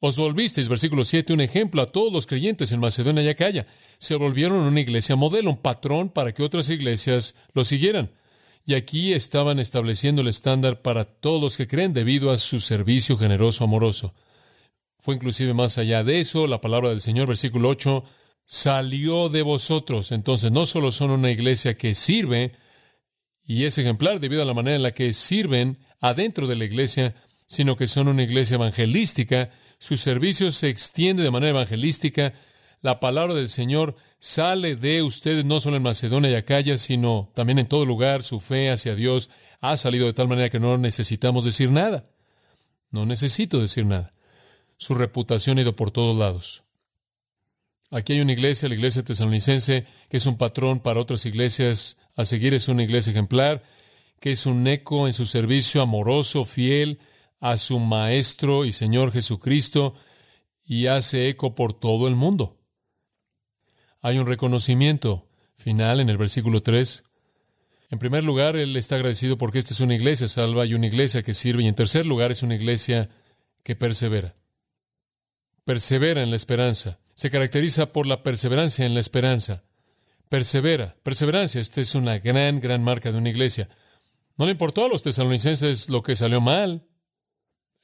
os 0.00 0.16
volvisteis, 0.16 0.68
versículo 0.68 1.04
7, 1.04 1.32
un 1.32 1.40
ejemplo 1.40 1.82
a 1.82 1.86
todos 1.86 2.12
los 2.12 2.26
creyentes 2.26 2.70
en 2.70 2.80
Macedonia 2.80 3.22
y 3.22 3.28
Acaya. 3.28 3.66
Se 3.98 4.14
volvieron 4.14 4.60
una 4.60 4.80
iglesia 4.80 5.16
modelo, 5.16 5.50
un 5.50 5.56
patrón 5.56 6.08
para 6.08 6.32
que 6.32 6.42
otras 6.42 6.68
iglesias 6.68 7.34
lo 7.52 7.64
siguieran. 7.64 8.12
Y 8.64 8.74
aquí 8.74 9.12
estaban 9.12 9.58
estableciendo 9.58 10.22
el 10.22 10.28
estándar 10.28 10.82
para 10.82 11.04
todos 11.04 11.42
los 11.42 11.56
que 11.56 11.66
creen 11.66 11.92
debido 11.92 12.30
a 12.30 12.36
su 12.36 12.60
servicio 12.60 13.16
generoso, 13.16 13.64
amoroso. 13.64 14.14
Fue 15.00 15.14
inclusive 15.14 15.54
más 15.54 15.78
allá 15.78 16.04
de 16.04 16.20
eso, 16.20 16.46
la 16.46 16.60
palabra 16.60 16.90
del 16.90 17.00
Señor, 17.00 17.28
versículo 17.28 17.68
8, 17.70 18.04
salió 18.44 19.28
de 19.28 19.42
vosotros. 19.42 20.12
Entonces 20.12 20.52
no 20.52 20.66
solo 20.66 20.92
son 20.92 21.10
una 21.10 21.30
iglesia 21.30 21.76
que 21.76 21.94
sirve, 21.94 22.52
y 23.44 23.64
es 23.64 23.78
ejemplar 23.78 24.20
debido 24.20 24.42
a 24.42 24.44
la 24.44 24.54
manera 24.54 24.76
en 24.76 24.82
la 24.82 24.92
que 24.92 25.12
sirven 25.12 25.78
adentro 26.00 26.46
de 26.46 26.56
la 26.56 26.64
iglesia, 26.64 27.14
sino 27.46 27.76
que 27.76 27.86
son 27.86 28.08
una 28.08 28.22
iglesia 28.22 28.56
evangelística, 28.56 29.50
su 29.78 29.96
servicio 29.96 30.50
se 30.50 30.68
extiende 30.68 31.22
de 31.22 31.30
manera 31.30 31.50
evangelística, 31.50 32.34
la 32.80 33.00
palabra 33.00 33.34
del 33.34 33.48
Señor 33.48 33.96
sale 34.18 34.76
de 34.76 35.02
ustedes 35.02 35.44
no 35.44 35.60
solo 35.60 35.76
en 35.76 35.82
Macedonia 35.82 36.30
y 36.30 36.34
Acaya, 36.34 36.78
sino 36.78 37.30
también 37.34 37.58
en 37.58 37.66
todo 37.66 37.84
lugar, 37.86 38.22
su 38.22 38.40
fe 38.40 38.70
hacia 38.70 38.94
Dios 38.94 39.30
ha 39.60 39.76
salido 39.76 40.06
de 40.06 40.12
tal 40.12 40.28
manera 40.28 40.50
que 40.50 40.60
no 40.60 40.78
necesitamos 40.78 41.44
decir 41.44 41.70
nada. 41.70 42.08
No 42.90 43.06
necesito 43.06 43.60
decir 43.60 43.84
nada. 43.84 44.12
Su 44.76 44.94
reputación 44.94 45.58
ha 45.58 45.62
ido 45.62 45.76
por 45.76 45.90
todos 45.90 46.16
lados. 46.16 46.62
Aquí 47.90 48.12
hay 48.12 48.20
una 48.20 48.32
iglesia, 48.32 48.68
la 48.68 48.74
iglesia 48.74 49.02
tesalonicense, 49.02 49.86
que 50.08 50.16
es 50.16 50.26
un 50.26 50.36
patrón 50.36 50.80
para 50.80 51.00
otras 51.00 51.24
iglesias 51.26 51.98
a 52.16 52.24
seguir. 52.24 52.54
Es 52.54 52.68
una 52.68 52.82
iglesia 52.82 53.10
ejemplar, 53.10 53.62
que 54.20 54.32
es 54.32 54.46
un 54.46 54.66
eco 54.66 55.06
en 55.06 55.12
su 55.12 55.24
servicio 55.24 55.82
amoroso, 55.82 56.44
fiel 56.44 56.98
a 57.40 57.56
su 57.56 57.78
Maestro 57.78 58.64
y 58.64 58.72
Señor 58.72 59.12
Jesucristo, 59.12 59.94
y 60.64 60.86
hace 60.86 61.28
eco 61.28 61.54
por 61.54 61.72
todo 61.72 62.08
el 62.08 62.14
mundo. 62.14 62.58
Hay 64.00 64.18
un 64.18 64.26
reconocimiento 64.26 65.28
final 65.56 66.00
en 66.00 66.10
el 66.10 66.18
versículo 66.18 66.62
3. 66.62 67.04
En 67.90 67.98
primer 67.98 68.22
lugar, 68.22 68.56
él 68.56 68.76
está 68.76 68.96
agradecido 68.96 69.38
porque 69.38 69.58
esta 69.58 69.72
es 69.72 69.80
una 69.80 69.94
iglesia 69.94 70.28
salva 70.28 70.66
y 70.66 70.74
una 70.74 70.86
iglesia 70.86 71.22
que 71.22 71.32
sirve. 71.32 71.62
Y 71.62 71.68
en 71.68 71.74
tercer 71.74 72.04
lugar, 72.04 72.30
es 72.30 72.42
una 72.42 72.54
iglesia 72.54 73.08
que 73.62 73.76
persevera. 73.76 74.36
Persevera 75.64 76.22
en 76.22 76.30
la 76.30 76.36
esperanza 76.36 77.00
se 77.18 77.32
caracteriza 77.32 77.92
por 77.92 78.06
la 78.06 78.22
perseverancia 78.22 78.86
en 78.86 78.94
la 78.94 79.00
esperanza. 79.00 79.64
Persevera, 80.28 80.94
perseverancia. 81.02 81.60
Esta 81.60 81.80
es 81.80 81.96
una 81.96 82.20
gran, 82.20 82.60
gran 82.60 82.84
marca 82.84 83.10
de 83.10 83.18
una 83.18 83.28
iglesia. 83.28 83.68
No 84.36 84.44
le 84.44 84.52
importó 84.52 84.84
a 84.84 84.88
los 84.88 85.02
tesalonicenses 85.02 85.88
lo 85.88 86.04
que 86.04 86.14
salió 86.14 86.40
mal. 86.40 86.86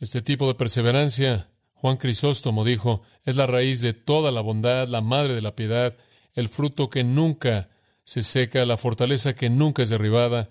Este 0.04 0.20
tipo 0.20 0.46
de 0.46 0.54
perseverancia, 0.54 1.48
Juan 1.72 1.96
Crisóstomo 1.96 2.62
dijo, 2.62 3.00
es 3.24 3.36
la 3.36 3.46
raíz 3.46 3.80
de 3.80 3.94
toda 3.94 4.32
la 4.32 4.42
bondad, 4.42 4.86
la 4.86 5.00
madre 5.00 5.34
de 5.34 5.40
la 5.40 5.56
piedad, 5.56 5.96
el 6.34 6.50
fruto 6.50 6.90
que 6.90 7.04
nunca 7.04 7.70
se 8.04 8.20
seca, 8.20 8.66
la 8.66 8.76
fortaleza 8.76 9.34
que 9.34 9.48
nunca 9.48 9.82
es 9.82 9.88
derribada, 9.88 10.50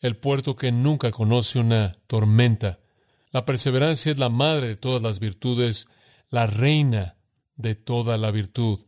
el 0.00 0.18
puerto 0.18 0.54
que 0.54 0.70
nunca 0.70 1.12
conoce 1.12 1.58
una 1.58 1.96
tormenta. 2.08 2.78
La 3.30 3.46
perseverancia 3.46 4.12
es 4.12 4.18
la 4.18 4.28
madre 4.28 4.68
de 4.68 4.76
todas 4.76 5.00
las 5.00 5.18
virtudes, 5.18 5.88
la 6.28 6.44
reina 6.44 7.16
de 7.56 7.74
toda 7.74 8.18
la 8.18 8.30
virtud, 8.30 8.84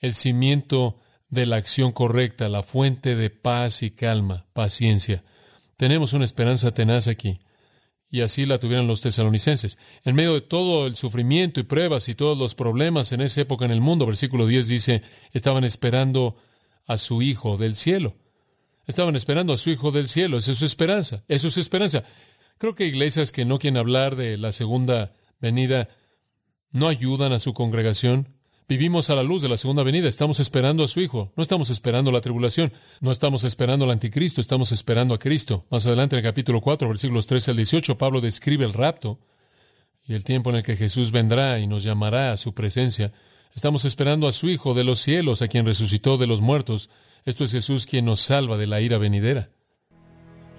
el 0.00 0.12
cimiento 0.12 0.98
de 1.30 1.46
la 1.46 1.56
acción 1.56 1.92
correcta, 1.92 2.50
la 2.50 2.62
fuente 2.62 3.16
de 3.16 3.30
paz 3.30 3.82
y 3.82 3.92
calma, 3.92 4.44
paciencia. 4.52 5.24
Tenemos 5.78 6.12
una 6.12 6.26
esperanza 6.26 6.72
tenaz 6.72 7.08
aquí. 7.08 7.40
Y 8.12 8.20
así 8.20 8.44
la 8.44 8.60
tuvieron 8.60 8.86
los 8.86 9.00
tesalonicenses. 9.00 9.78
En 10.04 10.14
medio 10.14 10.34
de 10.34 10.42
todo 10.42 10.86
el 10.86 10.94
sufrimiento 10.94 11.60
y 11.60 11.62
pruebas 11.62 12.10
y 12.10 12.14
todos 12.14 12.36
los 12.36 12.54
problemas 12.54 13.10
en 13.12 13.22
esa 13.22 13.40
época 13.40 13.64
en 13.64 13.70
el 13.70 13.80
mundo, 13.80 14.04
versículo 14.04 14.46
10 14.46 14.68
dice, 14.68 15.02
estaban 15.32 15.64
esperando 15.64 16.36
a 16.86 16.98
su 16.98 17.22
Hijo 17.22 17.56
del 17.56 17.74
cielo. 17.74 18.14
Estaban 18.86 19.16
esperando 19.16 19.54
a 19.54 19.56
su 19.56 19.70
Hijo 19.70 19.92
del 19.92 20.08
cielo. 20.08 20.36
Esa 20.36 20.52
es 20.52 20.58
su 20.58 20.66
esperanza. 20.66 21.24
Esa 21.26 21.46
es 21.46 21.54
su 21.54 21.60
esperanza. 21.60 22.04
Creo 22.58 22.74
que 22.74 22.86
iglesias 22.86 23.32
que 23.32 23.46
no 23.46 23.58
quieren 23.58 23.78
hablar 23.78 24.14
de 24.14 24.36
la 24.36 24.52
segunda 24.52 25.14
venida 25.40 25.88
no 26.70 26.88
ayudan 26.88 27.32
a 27.32 27.38
su 27.38 27.54
congregación. 27.54 28.28
Vivimos 28.72 29.10
a 29.10 29.14
la 29.14 29.22
luz 29.22 29.42
de 29.42 29.50
la 29.50 29.58
segunda 29.58 29.82
venida, 29.82 30.08
estamos 30.08 30.40
esperando 30.40 30.82
a 30.82 30.88
su 30.88 31.02
Hijo, 31.02 31.30
no 31.36 31.42
estamos 31.42 31.68
esperando 31.68 32.10
la 32.10 32.22
tribulación, 32.22 32.72
no 33.02 33.10
estamos 33.10 33.44
esperando 33.44 33.84
al 33.84 33.90
anticristo, 33.90 34.40
estamos 34.40 34.72
esperando 34.72 35.12
a 35.12 35.18
Cristo. 35.18 35.66
Más 35.68 35.84
adelante 35.84 36.16
en 36.16 36.20
el 36.20 36.30
capítulo 36.30 36.62
4, 36.62 36.88
versículos 36.88 37.26
13 37.26 37.50
al 37.50 37.58
18, 37.58 37.98
Pablo 37.98 38.22
describe 38.22 38.64
el 38.64 38.72
rapto 38.72 39.18
y 40.06 40.14
el 40.14 40.24
tiempo 40.24 40.48
en 40.48 40.56
el 40.56 40.62
que 40.62 40.76
Jesús 40.76 41.12
vendrá 41.12 41.58
y 41.58 41.66
nos 41.66 41.84
llamará 41.84 42.32
a 42.32 42.38
su 42.38 42.54
presencia. 42.54 43.12
Estamos 43.54 43.84
esperando 43.84 44.26
a 44.26 44.32
su 44.32 44.48
Hijo 44.48 44.72
de 44.72 44.84
los 44.84 45.00
cielos, 45.00 45.42
a 45.42 45.48
quien 45.48 45.66
resucitó 45.66 46.16
de 46.16 46.26
los 46.26 46.40
muertos. 46.40 46.88
Esto 47.26 47.44
es 47.44 47.52
Jesús 47.52 47.84
quien 47.84 48.06
nos 48.06 48.20
salva 48.20 48.56
de 48.56 48.68
la 48.68 48.80
ira 48.80 48.96
venidera. 48.96 49.50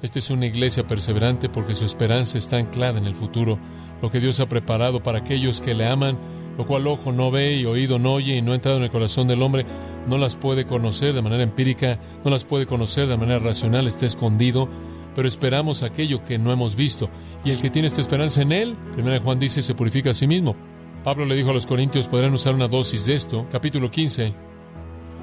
Esta 0.04 0.20
es 0.20 0.30
una 0.30 0.46
iglesia 0.46 0.86
perseverante 0.86 1.50
porque 1.50 1.74
su 1.74 1.86
esperanza 1.86 2.38
está 2.38 2.58
anclada 2.58 3.00
en 3.00 3.08
el 3.08 3.16
futuro, 3.16 3.58
lo 4.04 4.12
que 4.12 4.20
Dios 4.20 4.40
ha 4.40 4.48
preparado 4.48 5.02
para 5.02 5.18
aquellos 5.18 5.62
que 5.62 5.74
le 5.74 5.88
aman, 5.88 6.43
lo 6.58 6.66
cual 6.66 6.88
ojo 6.88 7.12
no 7.12 7.32
ve 7.32 7.56
y 7.56 7.66
oído 7.66 8.00
no 8.00 8.14
oye 8.14 8.36
y 8.36 8.42
no 8.42 8.52
ha 8.52 8.56
entrado 8.56 8.78
en 8.78 8.84
el 8.84 8.90
corazón 8.90 9.28
del 9.28 9.42
hombre, 9.42 9.66
no 10.08 10.18
las 10.18 10.36
puede 10.36 10.66
conocer 10.66 11.14
de 11.14 11.22
manera 11.22 11.44
empírica, 11.44 12.00
no 12.24 12.32
las 12.32 12.46
puede 12.46 12.66
conocer 12.66 13.08
de 13.08 13.18
manera 13.18 13.40
racional, 13.40 13.88
está 13.88 14.06
escondido, 14.06 14.70
pero 15.16 15.28
esperamos 15.28 15.84
aquello 15.84 16.24
que 16.24 16.38
no 16.38 16.52
hemos 16.52 16.76
visto. 16.76 17.10
Y 17.44 17.52
el 17.52 17.62
que 17.62 17.70
tiene 17.70 17.88
esta 17.88 18.02
esperanza 18.02 18.42
en 18.42 18.52
Él, 18.52 18.76
primera 18.94 19.20
Juan 19.20 19.40
dice, 19.40 19.62
se 19.62 19.76
purifica 19.76 20.12
a 20.12 20.14
sí 20.14 20.28
mismo. 20.28 20.56
Pablo 21.04 21.26
le 21.26 21.36
dijo 21.36 21.50
a 21.50 21.54
los 21.54 21.68
corintios, 21.68 22.08
podrán 22.08 22.34
usar 22.34 22.56
una 22.56 22.68
dosis 22.68 23.06
de 23.06 23.16
esto, 23.16 23.46
capítulo 23.52 23.92
15. 23.92 24.53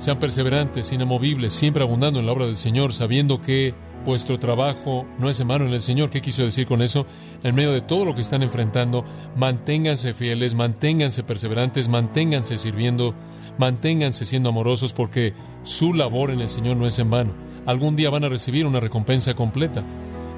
Sean 0.01 0.19
perseverantes, 0.19 0.91
inamovibles, 0.91 1.53
siempre 1.53 1.85
abundando 1.85 2.19
en 2.19 2.27
la 2.27 2.33
obra 2.33 2.47
del 2.47 2.57
Señor, 2.57 2.93
sabiendo 2.93 3.41
que 3.41 3.75
Vuestro 4.05 4.39
trabajo 4.39 5.07
no 5.19 5.29
es 5.29 5.41
en 5.41 5.47
mano 5.47 5.67
en 5.67 5.75
el 5.75 5.83
Señor. 5.83 6.09
¿Qué 6.09 6.23
quiso 6.23 6.43
decir 6.43 6.67
con 6.67 6.81
eso? 6.81 7.07
En 7.43 7.55
medio 7.55 7.73
de 7.73 7.83
todo 7.83 8.07
lo 8.07 8.15
que 8.15 8.23
están 8.23 8.43
enfrentando, 8.43 9.05
manténganse 9.37 10.15
fieles, 10.15 10.55
manténganse 10.55 11.23
perseverantes, 11.23 11.89
manténganse 11.89 12.57
sirviendo, 12.57 13.15
manténganse 13.59 14.25
siendo 14.25 14.49
amorosos 14.49 14.95
porque 14.95 15.35
su 15.65 15.93
labor 15.93 16.31
en 16.31 16.41
el 16.41 16.49
Señor 16.49 16.79
no 16.79 16.87
es 16.87 16.99
en 16.99 17.11
vano. 17.11 17.33
Algún 17.67 17.95
día 17.95 18.09
van 18.09 18.25
a 18.25 18.31
recibir 18.31 18.65
una 18.65 18.81
recompensa 18.81 19.35
completa. 19.35 19.83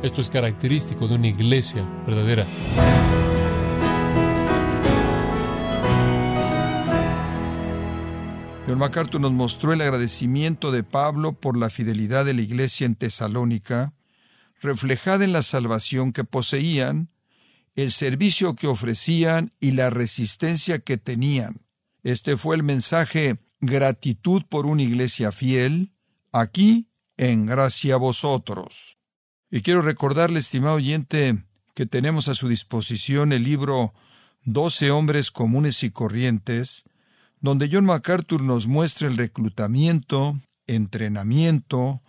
Esto 0.02 0.20
es 0.20 0.28
característico 0.28 1.06
de 1.06 1.14
una 1.14 1.28
iglesia 1.28 1.84
verdadera. 2.04 2.44
John 8.74 9.20
nos 9.20 9.32
mostró 9.32 9.74
el 9.74 9.82
agradecimiento 9.82 10.72
de 10.72 10.82
Pablo 10.82 11.34
por 11.34 11.58
la 11.58 11.68
fidelidad 11.68 12.24
de 12.24 12.32
la 12.32 12.40
iglesia 12.40 12.86
en 12.86 12.94
Tesalónica, 12.94 13.92
reflejada 14.62 15.24
en 15.24 15.32
la 15.32 15.42
salvación 15.42 16.12
que 16.12 16.24
poseían, 16.24 17.10
el 17.74 17.92
servicio 17.92 18.54
que 18.54 18.68
ofrecían 18.68 19.52
y 19.60 19.72
la 19.72 19.90
resistencia 19.90 20.78
que 20.78 20.96
tenían. 20.96 21.60
Este 22.02 22.38
fue 22.38 22.56
el 22.56 22.62
mensaje 22.62 23.36
gratitud 23.60 24.42
por 24.48 24.64
una 24.64 24.82
iglesia 24.82 25.32
fiel, 25.32 25.92
aquí 26.32 26.88
en 27.18 27.44
gracia 27.44 27.94
a 27.94 27.98
vosotros. 27.98 28.96
Y 29.50 29.60
quiero 29.60 29.82
recordarle, 29.82 30.40
estimado 30.40 30.76
oyente, 30.76 31.44
que 31.74 31.84
tenemos 31.84 32.28
a 32.28 32.34
su 32.34 32.48
disposición 32.48 33.32
el 33.32 33.44
libro 33.44 33.92
Doce 34.44 34.90
hombres 34.90 35.30
comunes 35.30 35.82
y 35.82 35.90
corrientes, 35.90 36.84
donde 37.42 37.68
John 37.70 37.84
MacArthur 37.84 38.42
nos 38.42 38.66
muestra 38.66 39.08
el 39.08 39.18
reclutamiento, 39.18 40.40
entrenamiento, 40.66 42.00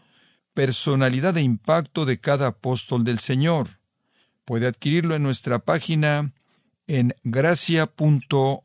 personalidad 0.53 1.35
e 1.37 1.41
impacto 1.41 2.05
de 2.05 2.19
cada 2.19 2.47
apóstol 2.47 3.03
del 3.03 3.19
Señor. 3.19 3.79
Puede 4.45 4.67
adquirirlo 4.67 5.15
en 5.15 5.23
nuestra 5.23 5.59
página 5.59 6.33
en 6.85 7.15
gracia.org 7.23 8.61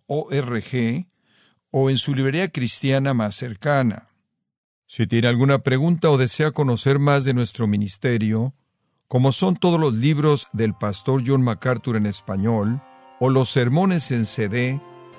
o 1.71 1.91
en 1.91 1.99
su 1.99 2.15
librería 2.15 2.49
cristiana 2.49 3.15
más 3.15 3.35
cercana. 3.35 4.09
Si 4.87 5.07
tiene 5.07 5.29
alguna 5.29 5.61
pregunta 5.61 6.11
o 6.11 6.19
desea 6.19 6.51
conocer 6.51 6.99
más 6.99 7.25
de 7.25 7.35
nuestro 7.35 7.67
ministerio, 7.67 8.55
como 9.07 9.33
son 9.33 9.57
todos 9.57 9.81
los 9.81 9.95
libros 9.95 10.49
del 10.53 10.75
pastor 10.75 11.23
John 11.27 11.43
MacArthur 11.43 11.97
en 11.97 12.07
español 12.07 12.83
o 13.21 13.31
los 13.31 13.49
sermones 13.49 14.11
en 14.13 14.27
CD, 14.27 14.81